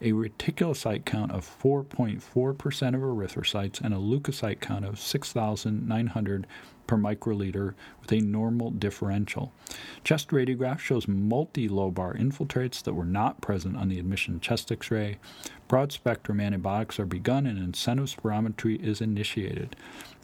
a 0.00 0.12
reticulocyte 0.12 1.04
count 1.04 1.30
of 1.32 1.46
4.4% 1.62 2.16
of 2.94 3.00
erythrocytes, 3.00 3.80
and 3.80 3.92
a 3.92 3.98
leukocyte 3.98 4.60
count 4.60 4.86
of 4.86 4.98
6,900 4.98 6.46
per 6.92 6.98
microliter 6.98 7.72
with 8.02 8.12
a 8.12 8.20
normal 8.20 8.70
differential. 8.70 9.50
Chest 10.04 10.28
radiograph 10.28 10.78
shows 10.78 11.08
multi-lobar 11.08 12.14
infiltrates 12.18 12.82
that 12.82 12.92
were 12.92 13.06
not 13.06 13.40
present 13.40 13.78
on 13.78 13.88
the 13.88 13.98
admission 13.98 14.38
chest 14.40 14.70
x-ray. 14.70 15.16
Broad 15.68 15.90
spectrum 15.90 16.38
antibiotics 16.38 17.00
are 17.00 17.06
begun 17.06 17.46
and 17.46 17.58
incentive 17.58 18.14
spirometry 18.14 18.78
is 18.82 19.00
initiated. 19.00 19.74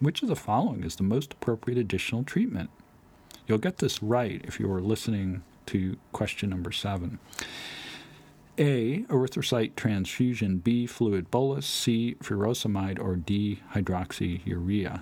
Which 0.01 0.21
of 0.21 0.29
the 0.29 0.37
following 0.37 0.85
is 0.85 0.97
the 0.97 1.05
most 1.05 1.33
appropriate 1.33 1.79
additional 1.79 2.23
treatment? 2.23 2.69
You'll 3.47 3.57
get 3.57 3.79
this 3.79 4.03
right 4.03 4.43
if 4.45 4.61
you 4.61 4.71
are 4.71 4.83
listening 4.83 5.45
to 5.67 5.97
question 6.13 6.51
number 6.51 6.71
seven. 6.71 7.19
A. 8.59 9.05
Erythrocyte 9.05 9.75
transfusion. 9.75 10.59
B. 10.59 10.87
Fluid 10.87 11.31
bolus. 11.31 11.65
C. 11.65 12.17
Furosemide. 12.23 13.01
Or 13.01 13.17
D. 13.17 13.61
Hydroxyurea. 13.73 15.01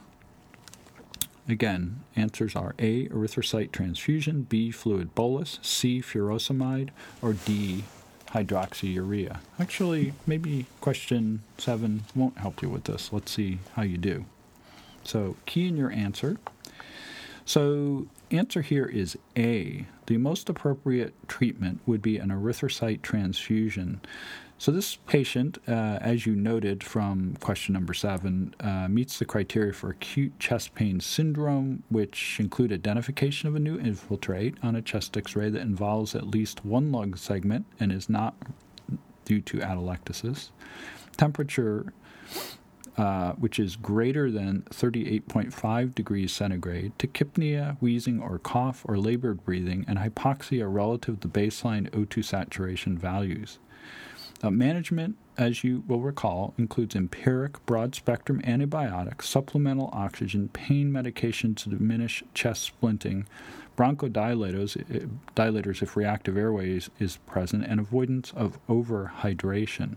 Again, 1.49 2.03
answers 2.17 2.57
are 2.57 2.75
A. 2.79 3.07
Erythrocyte 3.09 3.71
transfusion, 3.71 4.43
B. 4.43 4.71
Fluid 4.71 5.15
bolus, 5.15 5.59
C. 5.63 6.01
Furosemide, 6.01 6.91
or 7.23 7.35
D. 7.35 7.85
Hydroxyurea. 8.31 9.39
Actually, 9.59 10.13
maybe 10.27 10.67
question 10.81 11.43
seven 11.57 12.05
won't 12.15 12.39
help 12.39 12.63
you 12.63 12.69
with 12.69 12.85
this. 12.85 13.13
Let's 13.13 13.31
see 13.31 13.61
how 13.75 13.83
you 13.83 13.97
do. 13.97 14.25
So, 15.05 15.37
key 15.47 15.69
in 15.69 15.77
your 15.77 15.93
answer. 15.93 16.37
So, 17.45 18.09
answer 18.33 18.63
here 18.63 18.87
is 18.87 19.17
A. 19.37 19.87
The 20.07 20.17
most 20.17 20.49
appropriate 20.49 21.15
treatment 21.29 21.81
would 21.87 22.03
be 22.03 22.19
an 22.19 22.31
erythrocyte 22.31 23.03
transfusion. 23.03 24.01
So, 24.59 24.73
this 24.73 24.97
patient, 24.97 25.59
uh, 25.69 25.99
as 26.01 26.25
you 26.25 26.35
noted 26.35 26.83
from 26.83 27.37
question 27.41 27.75
number 27.75 27.93
seven, 27.93 28.55
uh, 28.59 28.89
meets 28.89 29.19
the 29.19 29.27
criteria 29.27 29.75
for 29.75 29.91
acute 29.91 30.39
chest 30.39 30.75
pain 30.75 30.99
syndrome, 30.99 31.83
which 31.91 32.39
include 32.41 32.73
identification 32.73 33.49
of 33.49 33.55
a 33.55 33.59
new 33.59 33.79
infiltrate 33.79 34.55
on 34.63 34.75
a 34.75 34.81
chest 34.81 35.15
x 35.15 35.37
ray 35.37 35.51
that 35.51 35.61
involves 35.61 36.15
at 36.15 36.27
least 36.27 36.65
one 36.65 36.91
lung 36.91 37.15
segment 37.15 37.67
and 37.79 37.93
is 37.93 38.09
not 38.09 38.35
due 39.27 39.43
to 39.43 39.59
atelectasis, 39.59 40.51
temperature. 41.17 41.93
Uh, 42.97 43.33
which 43.35 43.59
is 43.59 43.77
greater 43.77 44.31
than 44.31 44.63
38.5 44.71 45.95
degrees 45.95 46.33
centigrade, 46.33 46.99
tachypnea, 46.99 47.77
wheezing 47.79 48.23
or 48.23 48.39
cough 48.39 48.87
or 48.89 48.97
labored 48.97 49.45
breathing, 49.45 49.85
and 49.87 49.99
hypoxia 49.99 50.67
relative 50.67 51.21
to 51.21 51.29
baseline 51.29 51.91
O2 51.91 52.25
saturation 52.25 52.97
values. 52.97 53.59
Uh, 54.43 54.51
management, 54.51 55.17
as 55.39 55.65
you 55.65 55.83
will 55.87 56.01
recall, 56.01 56.53
includes 56.59 56.95
empiric 56.95 57.65
broad 57.65 57.95
spectrum 57.95 58.41
antibiotics, 58.45 59.29
supplemental 59.29 59.89
oxygen, 59.93 60.49
pain 60.49 60.93
medication 60.93 61.55
to 61.55 61.71
diminish 61.71 62.23
chest 62.35 62.71
splinting, 62.71 63.25
bronchodilators 63.77 65.11
dilators 65.35 65.83
if 65.83 65.97
reactive 65.97 66.37
airways 66.37 66.91
is, 66.99 67.13
is 67.13 67.17
present, 67.19 67.65
and 67.65 67.81
avoidance 67.81 68.33
of 68.37 68.59
overhydration. 68.67 69.97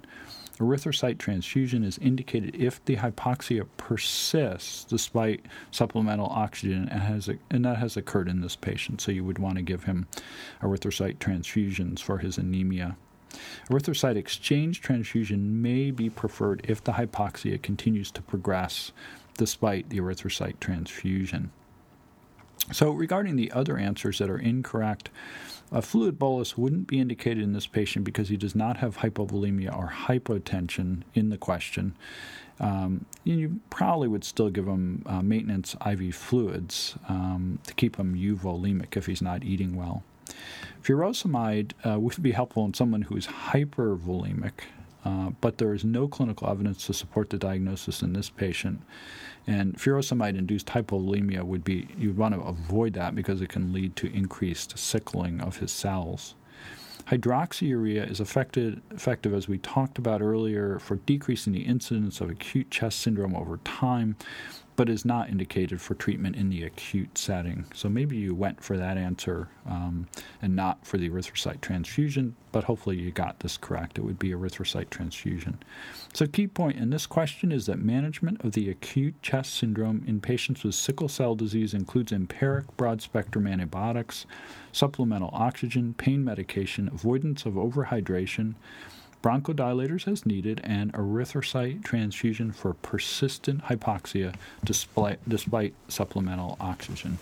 Erythrocyte 0.57 1.17
transfusion 1.17 1.83
is 1.83 1.97
indicated 1.99 2.53
if 2.53 2.83
the 2.83 2.97
hypoxia 2.97 3.65
persists 3.77 4.83
despite 4.83 5.45
supplemental 5.71 6.27
oxygen, 6.27 6.89
and, 6.89 7.01
has, 7.01 7.29
and 7.49 7.63
that 7.63 7.77
has 7.77 7.95
occurred 7.95 8.27
in 8.27 8.41
this 8.41 8.57
patient. 8.57 8.99
So 8.99 9.11
you 9.11 9.23
would 9.23 9.39
want 9.39 9.55
to 9.55 9.61
give 9.61 9.85
him 9.85 10.07
erythrocyte 10.61 11.17
transfusions 11.17 11.99
for 11.99 12.17
his 12.17 12.37
anemia 12.37 12.97
Erythrocyte 13.69 14.15
exchange 14.15 14.81
transfusion 14.81 15.61
may 15.61 15.91
be 15.91 16.09
preferred 16.09 16.65
if 16.67 16.83
the 16.83 16.93
hypoxia 16.93 17.61
continues 17.61 18.11
to 18.11 18.21
progress 18.21 18.91
despite 19.37 19.89
the 19.89 19.99
erythrocyte 19.99 20.59
transfusion. 20.59 21.51
So, 22.71 22.91
regarding 22.91 23.35
the 23.35 23.51
other 23.51 23.77
answers 23.77 24.19
that 24.19 24.29
are 24.29 24.37
incorrect, 24.37 25.09
a 25.71 25.81
fluid 25.81 26.19
bolus 26.19 26.57
wouldn't 26.57 26.87
be 26.87 26.99
indicated 26.99 27.43
in 27.43 27.53
this 27.53 27.67
patient 27.67 28.05
because 28.05 28.29
he 28.29 28.37
does 28.37 28.55
not 28.55 28.77
have 28.77 28.97
hypovolemia 28.97 29.75
or 29.75 29.93
hypotension 30.07 31.03
in 31.13 31.29
the 31.29 31.37
question. 31.37 31.95
Um, 32.59 33.05
you 33.23 33.61
probably 33.69 34.07
would 34.07 34.23
still 34.23 34.49
give 34.49 34.67
him 34.67 35.03
uh, 35.05 35.21
maintenance 35.21 35.75
IV 35.85 36.13
fluids 36.13 36.95
um, 37.07 37.59
to 37.65 37.73
keep 37.73 37.95
him 37.95 38.15
euvolemic 38.15 38.97
if 38.97 39.05
he's 39.05 39.21
not 39.21 39.43
eating 39.43 39.75
well. 39.75 40.03
Furosemide 40.83 41.73
uh, 41.85 41.99
would 41.99 42.21
be 42.21 42.31
helpful 42.31 42.65
in 42.65 42.73
someone 42.73 43.03
who 43.03 43.15
is 43.15 43.27
hypervolemic, 43.27 44.51
uh, 45.05 45.31
but 45.41 45.57
there 45.57 45.73
is 45.73 45.83
no 45.83 46.07
clinical 46.07 46.49
evidence 46.49 46.85
to 46.87 46.93
support 46.93 47.29
the 47.29 47.37
diagnosis 47.37 48.01
in 48.01 48.13
this 48.13 48.29
patient. 48.29 48.81
And 49.47 49.77
furosemide 49.77 50.37
induced 50.37 50.67
hypovolemia 50.67 51.43
would 51.43 51.63
be, 51.63 51.87
you'd 51.97 52.17
want 52.17 52.35
to 52.35 52.41
avoid 52.41 52.93
that 52.93 53.15
because 53.15 53.41
it 53.41 53.49
can 53.49 53.73
lead 53.73 53.95
to 53.97 54.13
increased 54.13 54.77
sickling 54.77 55.41
of 55.41 55.57
his 55.57 55.71
cells. 55.71 56.35
Hydroxyurea 57.07 58.09
is 58.09 58.19
effective, 58.19 58.81
effective, 58.91 59.33
as 59.33 59.47
we 59.47 59.57
talked 59.57 59.97
about 59.97 60.21
earlier, 60.21 60.77
for 60.77 60.97
decreasing 60.97 61.53
the 61.53 61.61
incidence 61.61 62.21
of 62.21 62.29
acute 62.29 62.69
chest 62.69 62.99
syndrome 62.99 63.35
over 63.35 63.57
time, 63.63 64.15
but 64.79 64.87
is 64.87 65.03
not 65.03 65.27
indicated 65.27 65.81
for 65.81 65.93
treatment 65.93 66.37
in 66.37 66.49
the 66.49 66.63
acute 66.63 67.17
setting. 67.17 67.65
So 67.73 67.89
maybe 67.89 68.15
you 68.15 68.33
went 68.33 68.63
for 68.63 68.77
that 68.77 68.95
answer 68.95 69.49
um, 69.69 70.07
and 70.41 70.55
not 70.55 70.87
for 70.87 70.97
the 70.97 71.09
erythrocyte 71.09 71.59
transfusion, 71.59 72.33
but 72.53 72.63
hopefully 72.63 72.95
you 72.95 73.11
got 73.11 73.41
this 73.41 73.57
correct. 73.57 73.97
It 73.97 74.03
would 74.03 74.17
be 74.17 74.29
erythrocyte 74.29 74.89
transfusion. 74.89 75.61
So, 76.13 76.27
key 76.27 76.47
point 76.47 76.77
in 76.77 76.91
this 76.91 77.05
question 77.07 77.51
is 77.51 77.65
that 77.65 77.79
management 77.79 78.41
of 78.45 78.53
the 78.53 78.69
acute 78.69 79.21
chest 79.21 79.53
syndrome 79.55 80.05
in 80.07 80.21
patients 80.21 80.63
with 80.63 80.75
sickle 80.75 81.09
cell 81.09 81.35
disease 81.35 81.73
includes 81.73 82.13
empiric 82.13 82.65
broad 82.77 83.01
spectrum 83.01 83.47
antibiotics, 83.47 84.25
supplemental 84.71 85.29
oxygen, 85.33 85.93
pain 85.93 86.23
medication, 86.23 86.87
avoidance 86.87 87.45
of 87.45 87.55
overhydration 87.55 88.55
bronchodilators 89.21 90.07
as 90.07 90.25
needed, 90.25 90.61
and 90.63 90.93
erythrocyte 90.93 91.83
transfusion 91.83 92.51
for 92.51 92.73
persistent 92.73 93.65
hypoxia 93.65 94.35
despite, 94.63 95.19
despite 95.27 95.73
supplemental 95.87 96.57
oxygen. 96.59 97.17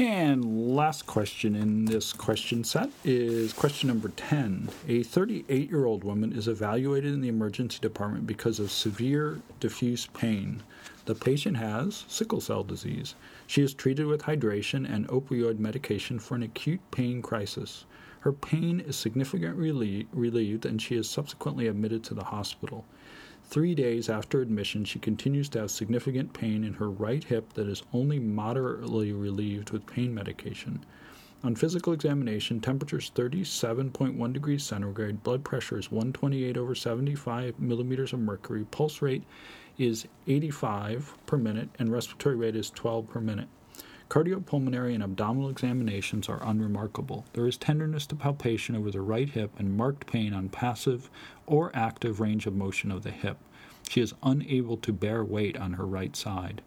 And 0.00 0.74
last 0.74 1.06
question 1.06 1.54
in 1.54 1.84
this 1.84 2.14
question 2.14 2.64
set 2.64 2.88
is 3.04 3.52
question 3.52 3.88
number 3.88 4.08
10. 4.08 4.70
A 4.88 5.02
38 5.02 5.68
year 5.68 5.84
old 5.84 6.04
woman 6.04 6.32
is 6.32 6.48
evaluated 6.48 7.12
in 7.12 7.20
the 7.20 7.28
emergency 7.28 7.78
department 7.82 8.26
because 8.26 8.58
of 8.58 8.70
severe 8.70 9.40
diffuse 9.60 10.06
pain. 10.06 10.62
The 11.04 11.14
patient 11.14 11.58
has 11.58 12.06
sickle 12.08 12.40
cell 12.40 12.64
disease. 12.64 13.14
She 13.46 13.60
is 13.60 13.74
treated 13.74 14.06
with 14.06 14.22
hydration 14.22 14.90
and 14.90 15.06
opioid 15.08 15.58
medication 15.58 16.18
for 16.18 16.34
an 16.34 16.44
acute 16.44 16.80
pain 16.90 17.20
crisis. 17.20 17.84
Her 18.20 18.32
pain 18.32 18.80
is 18.80 18.96
significantly 18.96 20.06
relieved, 20.12 20.66
and 20.66 20.80
she 20.80 20.94
is 20.96 21.08
subsequently 21.08 21.66
admitted 21.66 22.04
to 22.04 22.14
the 22.14 22.24
hospital. 22.24 22.84
Three 23.44 23.74
days 23.74 24.08
after 24.08 24.40
admission, 24.40 24.84
she 24.84 24.98
continues 24.98 25.48
to 25.50 25.60
have 25.60 25.70
significant 25.70 26.34
pain 26.34 26.62
in 26.62 26.74
her 26.74 26.90
right 26.90 27.24
hip 27.24 27.54
that 27.54 27.66
is 27.66 27.82
only 27.92 28.18
moderately 28.18 29.12
relieved 29.12 29.70
with 29.70 29.86
pain 29.86 30.14
medication. 30.14 30.84
On 31.42 31.54
physical 31.54 31.94
examination, 31.94 32.60
temperature 32.60 32.98
is 32.98 33.10
37.1 33.14 34.32
degrees 34.34 34.62
centigrade, 34.62 35.22
blood 35.22 35.42
pressure 35.42 35.78
is 35.78 35.90
128 35.90 36.58
over 36.58 36.74
75 36.74 37.58
millimeters 37.58 38.12
of 38.12 38.20
mercury, 38.20 38.66
pulse 38.70 39.00
rate 39.00 39.24
is 39.78 40.06
85 40.26 41.16
per 41.24 41.38
minute, 41.38 41.70
and 41.78 41.90
respiratory 41.90 42.36
rate 42.36 42.56
is 42.56 42.68
12 42.68 43.08
per 43.08 43.20
minute. 43.20 43.48
Cardiopulmonary 44.10 44.92
and 44.92 45.04
abdominal 45.04 45.48
examinations 45.48 46.28
are 46.28 46.42
unremarkable. 46.42 47.24
There 47.32 47.46
is 47.46 47.56
tenderness 47.56 48.06
to 48.08 48.16
palpation 48.16 48.74
over 48.74 48.90
the 48.90 49.00
right 49.00 49.28
hip 49.28 49.52
and 49.56 49.76
marked 49.76 50.08
pain 50.08 50.34
on 50.34 50.48
passive 50.48 51.08
or 51.46 51.70
active 51.74 52.18
range 52.18 52.44
of 52.44 52.52
motion 52.52 52.90
of 52.90 53.04
the 53.04 53.12
hip. 53.12 53.38
She 53.88 54.00
is 54.00 54.14
unable 54.24 54.76
to 54.78 54.92
bear 54.92 55.22
weight 55.24 55.56
on 55.56 55.74
her 55.74 55.86
right 55.86 56.16
side. 56.16 56.60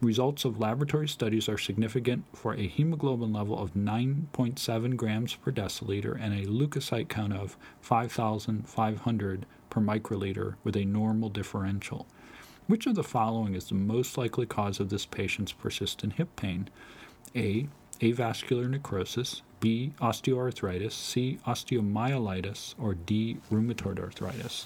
Results 0.00 0.44
of 0.44 0.58
laboratory 0.58 1.06
studies 1.06 1.48
are 1.48 1.56
significant 1.56 2.24
for 2.32 2.52
a 2.54 2.66
hemoglobin 2.66 3.32
level 3.32 3.56
of 3.56 3.74
9.7 3.74 4.96
grams 4.96 5.36
per 5.36 5.52
deciliter 5.52 6.18
and 6.20 6.34
a 6.34 6.50
leukocyte 6.50 7.08
count 7.08 7.32
of 7.32 7.56
5,500 7.80 9.46
per 9.70 9.80
microliter 9.80 10.56
with 10.64 10.76
a 10.76 10.84
normal 10.84 11.28
differential. 11.28 12.08
Which 12.72 12.86
of 12.86 12.94
the 12.94 13.04
following 13.04 13.54
is 13.54 13.68
the 13.68 13.74
most 13.74 14.16
likely 14.16 14.46
cause 14.46 14.80
of 14.80 14.88
this 14.88 15.04
patient's 15.04 15.52
persistent 15.52 16.14
hip 16.14 16.34
pain? 16.36 16.70
A. 17.36 17.68
Avascular 18.00 18.66
necrosis, 18.66 19.42
B. 19.60 19.92
Osteoarthritis, 20.00 20.92
C. 20.92 21.38
Osteomyelitis, 21.46 22.74
or 22.80 22.94
D. 22.94 23.36
Rheumatoid 23.50 24.00
arthritis. 24.00 24.64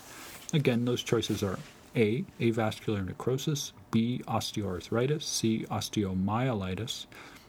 Again, 0.54 0.84
those 0.84 1.02
choices 1.02 1.42
are 1.42 1.58
A. 1.96 2.24
Avascular 2.38 3.04
necrosis, 3.04 3.72
B. 3.90 4.22
Osteoarthritis, 4.28 5.22
C. 5.22 5.66
Osteomyelitis, 5.68 7.06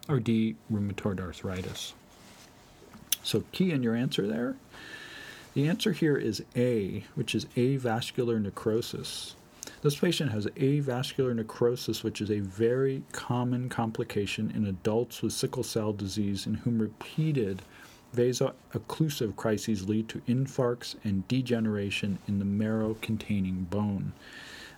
or 0.09 0.19
D. 0.19 0.55
Rheumatoid 0.73 1.19
arthritis. 1.19 1.93
So, 3.21 3.43
key 3.51 3.69
in 3.69 3.83
your 3.83 3.93
answer 3.93 4.25
there. 4.25 4.55
The 5.53 5.67
answer 5.69 5.91
here 5.91 6.17
is 6.17 6.43
A, 6.55 7.03
which 7.13 7.35
is 7.35 7.45
avascular 7.55 8.41
necrosis. 8.41 9.35
This 9.81 9.95
patient 9.95 10.31
has 10.31 10.47
avascular 10.47 11.35
necrosis, 11.35 12.03
which 12.03 12.19
is 12.19 12.31
a 12.31 12.39
very 12.39 13.03
common 13.11 13.69
complication 13.69 14.51
in 14.55 14.65
adults 14.65 15.21
with 15.21 15.33
sickle 15.33 15.63
cell 15.63 15.93
disease 15.93 16.47
in 16.47 16.55
whom 16.55 16.79
repeated 16.79 17.61
vaso-occlusive 18.13 19.35
crises 19.35 19.87
lead 19.87 20.09
to 20.09 20.21
infarcts 20.21 20.95
and 21.03 21.27
degeneration 21.27 22.17
in 22.27 22.39
the 22.39 22.45
marrow 22.45 22.95
containing 23.01 23.67
bone. 23.69 24.13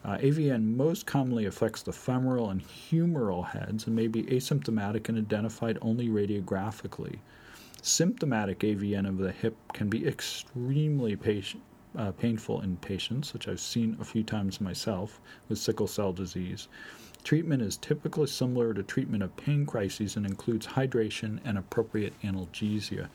Uh, 0.04 0.18
AVN 0.18 0.76
most 0.76 1.06
commonly 1.06 1.46
affects 1.46 1.82
the 1.82 1.94
femoral 1.94 2.50
and 2.50 2.62
humeral 2.66 3.48
heads 3.48 3.88
and 3.88 3.96
may 3.96 4.08
be 4.08 4.24
asymptomatic 4.24 5.08
and 5.08 5.18
identified 5.18 5.78
only 5.82 6.10
radiographically. 6.10 7.20
Symptomatic 7.82 8.60
AVN 8.60 9.08
of 9.08 9.18
the 9.18 9.32
hip 9.32 9.56
can 9.74 9.88
be 9.90 10.06
extremely 10.06 11.16
patient, 11.16 11.64
uh, 11.98 12.12
painful 12.12 12.62
in 12.62 12.78
patients, 12.78 13.34
which 13.34 13.48
I've 13.48 13.60
seen 13.60 13.98
a 14.00 14.06
few 14.06 14.24
times 14.24 14.62
myself 14.62 15.20
with 15.48 15.58
sickle 15.58 15.88
cell 15.88 16.14
disease. 16.14 16.68
Treatment 17.24 17.62
is 17.62 17.78
typically 17.78 18.28
similar 18.28 18.74
to 18.74 18.84
treatment 18.84 19.24
of 19.24 19.36
pain 19.36 19.66
crises 19.66 20.16
and 20.16 20.26
includes 20.26 20.66
hydration 20.66 21.40
and 21.44 21.58
appropriate 21.58 22.14
analgesia. 22.24 23.08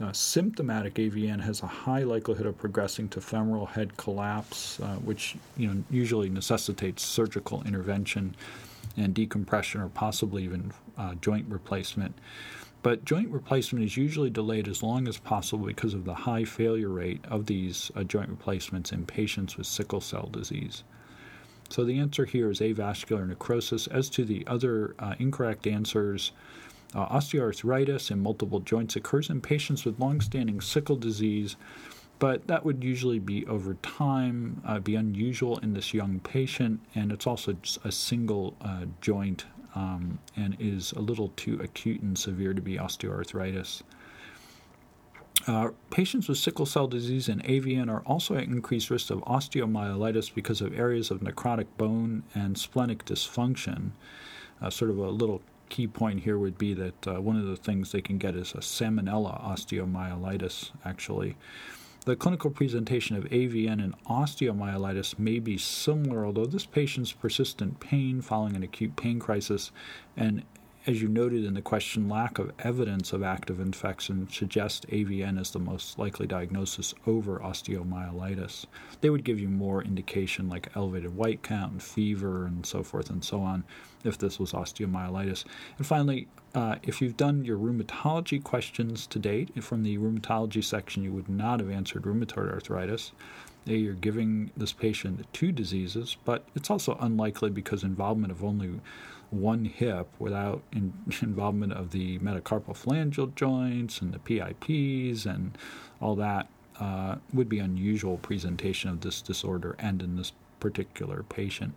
Uh, 0.00 0.12
symptomatic 0.12 0.94
AVN 0.94 1.40
has 1.40 1.62
a 1.62 1.66
high 1.66 2.02
likelihood 2.02 2.46
of 2.46 2.58
progressing 2.58 3.08
to 3.10 3.20
femoral 3.20 3.66
head 3.66 3.96
collapse, 3.96 4.80
uh, 4.80 4.96
which 4.96 5.36
you 5.56 5.68
know 5.68 5.82
usually 5.90 6.28
necessitates 6.28 7.04
surgical 7.04 7.62
intervention 7.64 8.34
and 8.96 9.14
decompression, 9.14 9.80
or 9.80 9.88
possibly 9.88 10.44
even 10.44 10.72
uh, 10.98 11.14
joint 11.16 11.46
replacement. 11.48 12.14
But 12.82 13.04
joint 13.04 13.28
replacement 13.28 13.84
is 13.84 13.96
usually 13.96 14.30
delayed 14.30 14.66
as 14.66 14.82
long 14.82 15.06
as 15.06 15.16
possible 15.18 15.66
because 15.66 15.94
of 15.94 16.04
the 16.04 16.14
high 16.14 16.44
failure 16.44 16.88
rate 16.88 17.24
of 17.28 17.46
these 17.46 17.92
uh, 17.94 18.02
joint 18.02 18.28
replacements 18.28 18.90
in 18.90 19.06
patients 19.06 19.56
with 19.56 19.66
sickle 19.66 20.00
cell 20.00 20.28
disease. 20.32 20.82
So 21.68 21.84
the 21.84 21.98
answer 21.98 22.24
here 22.24 22.50
is 22.50 22.60
avascular 22.60 23.26
necrosis. 23.26 23.86
As 23.86 24.10
to 24.10 24.24
the 24.24 24.44
other 24.46 24.94
uh, 24.98 25.14
incorrect 25.18 25.66
answers, 25.66 26.32
uh, 26.94 27.06
osteoarthritis 27.08 28.10
in 28.10 28.20
multiple 28.20 28.60
joints 28.60 28.96
occurs 28.96 29.30
in 29.30 29.40
patients 29.40 29.84
with 29.84 30.00
long-standing 30.00 30.60
sickle 30.60 30.96
disease, 30.96 31.56
but 32.18 32.46
that 32.48 32.64
would 32.64 32.84
usually 32.84 33.18
be 33.18 33.46
over 33.46 33.74
time, 33.74 34.60
uh, 34.66 34.80
be 34.80 34.96
unusual 34.96 35.58
in 35.58 35.72
this 35.72 35.94
young 35.94 36.20
patient, 36.20 36.80
and 36.94 37.10
it's 37.10 37.26
also 37.26 37.56
a 37.84 37.92
single 37.92 38.54
uh, 38.60 38.84
joint 39.00 39.46
um, 39.74 40.18
and 40.36 40.56
is 40.58 40.92
a 40.92 41.00
little 41.00 41.32
too 41.36 41.58
acute 41.62 42.02
and 42.02 42.16
severe 42.16 42.54
to 42.54 42.60
be 42.60 42.76
osteoarthritis. 42.76 43.82
Uh, 45.46 45.70
patients 45.90 46.28
with 46.28 46.38
sickle 46.38 46.66
cell 46.66 46.86
disease 46.86 47.28
and 47.28 47.42
AVN 47.44 47.90
are 47.90 48.02
also 48.06 48.36
at 48.36 48.44
increased 48.44 48.90
risk 48.90 49.10
of 49.10 49.18
osteomyelitis 49.20 50.32
because 50.32 50.60
of 50.60 50.78
areas 50.78 51.10
of 51.10 51.20
necrotic 51.20 51.66
bone 51.76 52.22
and 52.34 52.56
splenic 52.56 53.04
dysfunction. 53.04 53.90
Uh, 54.60 54.70
sort 54.70 54.90
of 54.90 54.98
a 54.98 55.10
little 55.10 55.42
key 55.68 55.86
point 55.86 56.20
here 56.20 56.38
would 56.38 56.58
be 56.58 56.74
that 56.74 57.08
uh, 57.08 57.20
one 57.20 57.36
of 57.36 57.46
the 57.46 57.56
things 57.56 57.90
they 57.90 58.02
can 58.02 58.18
get 58.18 58.36
is 58.36 58.52
a 58.52 58.58
salmonella 58.58 59.42
osteomyelitis, 59.42 60.70
actually. 60.84 61.34
The 62.04 62.16
clinical 62.16 62.50
presentation 62.50 63.14
of 63.14 63.26
AVN 63.26 63.80
and 63.80 63.94
osteomyelitis 64.06 65.20
may 65.20 65.38
be 65.38 65.56
similar, 65.56 66.26
although 66.26 66.46
this 66.46 66.66
patient's 66.66 67.12
persistent 67.12 67.78
pain 67.78 68.20
following 68.20 68.56
an 68.56 68.64
acute 68.64 68.96
pain 68.96 69.20
crisis 69.20 69.70
and 70.16 70.42
as 70.84 71.00
you 71.00 71.06
noted 71.06 71.44
in 71.44 71.54
the 71.54 71.62
question, 71.62 72.08
lack 72.08 72.38
of 72.38 72.52
evidence 72.58 73.12
of 73.12 73.22
active 73.22 73.60
infection 73.60 74.28
suggests 74.28 74.84
AVN 74.86 75.40
is 75.40 75.52
the 75.52 75.60
most 75.60 75.96
likely 75.96 76.26
diagnosis 76.26 76.92
over 77.06 77.38
osteomyelitis. 77.38 78.66
They 79.00 79.10
would 79.10 79.22
give 79.22 79.38
you 79.38 79.48
more 79.48 79.82
indication 79.82 80.48
like 80.48 80.74
elevated 80.74 81.14
white 81.14 81.42
count 81.42 81.72
and 81.72 81.82
fever 81.82 82.46
and 82.46 82.66
so 82.66 82.82
forth 82.82 83.10
and 83.10 83.24
so 83.24 83.42
on 83.42 83.62
if 84.02 84.18
this 84.18 84.40
was 84.40 84.52
osteomyelitis. 84.52 85.44
And 85.78 85.86
finally, 85.86 86.26
uh, 86.52 86.76
if 86.82 87.00
you've 87.00 87.16
done 87.16 87.44
your 87.44 87.58
rheumatology 87.58 88.42
questions 88.42 89.06
to 89.06 89.20
date 89.20 89.62
from 89.62 89.84
the 89.84 89.98
rheumatology 89.98 90.64
section, 90.64 91.04
you 91.04 91.12
would 91.12 91.28
not 91.28 91.60
have 91.60 91.70
answered 91.70 92.02
rheumatoid 92.02 92.52
arthritis. 92.52 93.12
You're 93.64 93.94
giving 93.94 94.50
this 94.56 94.72
patient 94.72 95.24
two 95.32 95.52
diseases, 95.52 96.16
but 96.24 96.44
it's 96.56 96.68
also 96.68 96.98
unlikely 97.00 97.50
because 97.50 97.84
involvement 97.84 98.32
of 98.32 98.42
only 98.42 98.80
one 99.32 99.64
hip 99.64 100.08
without 100.18 100.62
in, 100.72 100.92
involvement 101.22 101.72
of 101.72 101.90
the 101.90 102.18
metacarpal 102.18 102.76
phalangeal 102.76 103.34
joints 103.34 104.00
and 104.00 104.12
the 104.12 104.18
PIPs 104.18 105.26
and 105.26 105.56
all 106.00 106.14
that 106.16 106.48
uh, 106.80 107.16
would 107.32 107.48
be 107.48 107.58
unusual 107.58 108.18
presentation 108.18 108.90
of 108.90 109.00
this 109.00 109.22
disorder 109.22 109.76
and 109.78 110.02
in 110.02 110.16
this 110.16 110.32
particular 110.60 111.22
patient. 111.22 111.74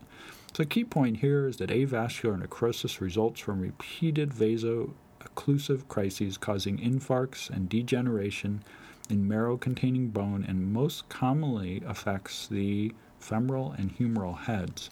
So, 0.53 0.63
the 0.63 0.69
key 0.69 0.85
point 0.85 1.17
here 1.17 1.47
is 1.47 1.57
that 1.57 1.69
avascular 1.69 2.39
necrosis 2.39 3.01
results 3.01 3.41
from 3.41 3.59
repeated 3.59 4.33
vaso-occlusive 4.33 5.87
crises 5.87 6.37
causing 6.37 6.77
infarcts 6.77 7.49
and 7.49 7.67
degeneration 7.67 8.63
in 9.09 9.27
marrow 9.27 9.57
containing 9.57 10.09
bone 10.09 10.45
and 10.47 10.71
most 10.71 11.09
commonly 11.09 11.83
affects 11.85 12.47
the 12.47 12.93
femoral 13.19 13.73
and 13.77 13.97
humeral 13.97 14.37
heads. 14.37 14.89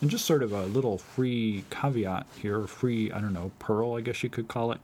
And 0.00 0.10
just 0.10 0.24
sort 0.24 0.42
of 0.42 0.52
a 0.52 0.66
little 0.66 0.98
free 0.98 1.64
caveat 1.70 2.26
here, 2.40 2.66
free, 2.66 3.10
I 3.12 3.20
don't 3.20 3.32
know, 3.32 3.52
pearl, 3.58 3.94
I 3.94 4.00
guess 4.00 4.22
you 4.22 4.28
could 4.28 4.48
call 4.48 4.72
it. 4.72 4.80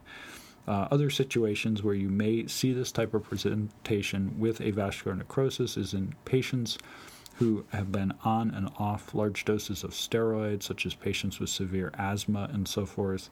Uh, 0.67 0.87
other 0.91 1.09
situations 1.09 1.83
where 1.83 1.95
you 1.95 2.09
may 2.09 2.47
see 2.47 2.71
this 2.71 2.91
type 2.91 3.13
of 3.13 3.23
presentation 3.23 4.35
with 4.39 4.59
avascular 4.59 5.17
necrosis 5.17 5.75
is 5.75 5.93
in 5.93 6.13
patients 6.25 6.77
who 7.35 7.65
have 7.69 7.91
been 7.91 8.13
on 8.23 8.51
and 8.51 8.69
off 8.77 9.15
large 9.15 9.45
doses 9.45 9.83
of 9.83 9.91
steroids, 9.91 10.63
such 10.63 10.85
as 10.85 10.93
patients 10.93 11.39
with 11.39 11.49
severe 11.49 11.91
asthma 11.97 12.49
and 12.53 12.67
so 12.67 12.85
forth, 12.85 13.29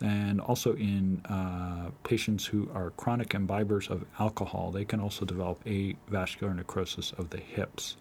and 0.00 0.40
also 0.40 0.74
in 0.74 1.20
uh, 1.26 1.90
patients 2.02 2.44
who 2.44 2.68
are 2.74 2.90
chronic 2.90 3.28
imbibers 3.28 3.88
of 3.88 4.04
alcohol. 4.18 4.72
They 4.72 4.84
can 4.84 4.98
also 4.98 5.24
develop 5.24 5.64
avascular 5.64 6.54
necrosis 6.56 7.12
of 7.12 7.30
the 7.30 7.38
hips. 7.38 7.96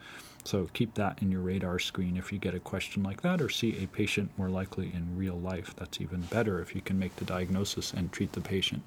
So 0.45 0.69
keep 0.73 0.95
that 0.95 1.21
in 1.21 1.31
your 1.31 1.41
radar 1.41 1.79
screen 1.79 2.17
if 2.17 2.31
you 2.31 2.39
get 2.39 2.53
a 2.53 2.59
question 2.59 3.01
like 3.03 3.21
that 3.21 3.41
or 3.41 3.49
see 3.49 3.83
a 3.83 3.87
patient 3.87 4.31
more 4.37 4.49
likely 4.49 4.91
in 4.93 5.17
real 5.17 5.39
life. 5.39 5.73
That's 5.75 6.01
even 6.01 6.21
better 6.21 6.61
if 6.61 6.75
you 6.75 6.81
can 6.81 6.99
make 6.99 7.15
the 7.15 7.25
diagnosis 7.25 7.93
and 7.93 8.11
treat 8.11 8.33
the 8.33 8.41
patient. 8.41 8.83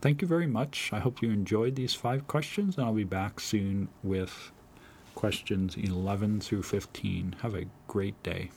Thank 0.00 0.20
you 0.20 0.28
very 0.28 0.46
much. 0.46 0.90
I 0.92 0.98
hope 0.98 1.22
you 1.22 1.30
enjoyed 1.30 1.76
these 1.76 1.94
five 1.94 2.26
questions, 2.26 2.76
and 2.76 2.84
I'll 2.84 2.92
be 2.92 3.04
back 3.04 3.40
soon 3.40 3.88
with 4.02 4.50
questions 5.14 5.76
11 5.76 6.40
through 6.40 6.62
15. 6.62 7.36
Have 7.40 7.54
a 7.54 7.64
great 7.86 8.20
day. 8.22 8.50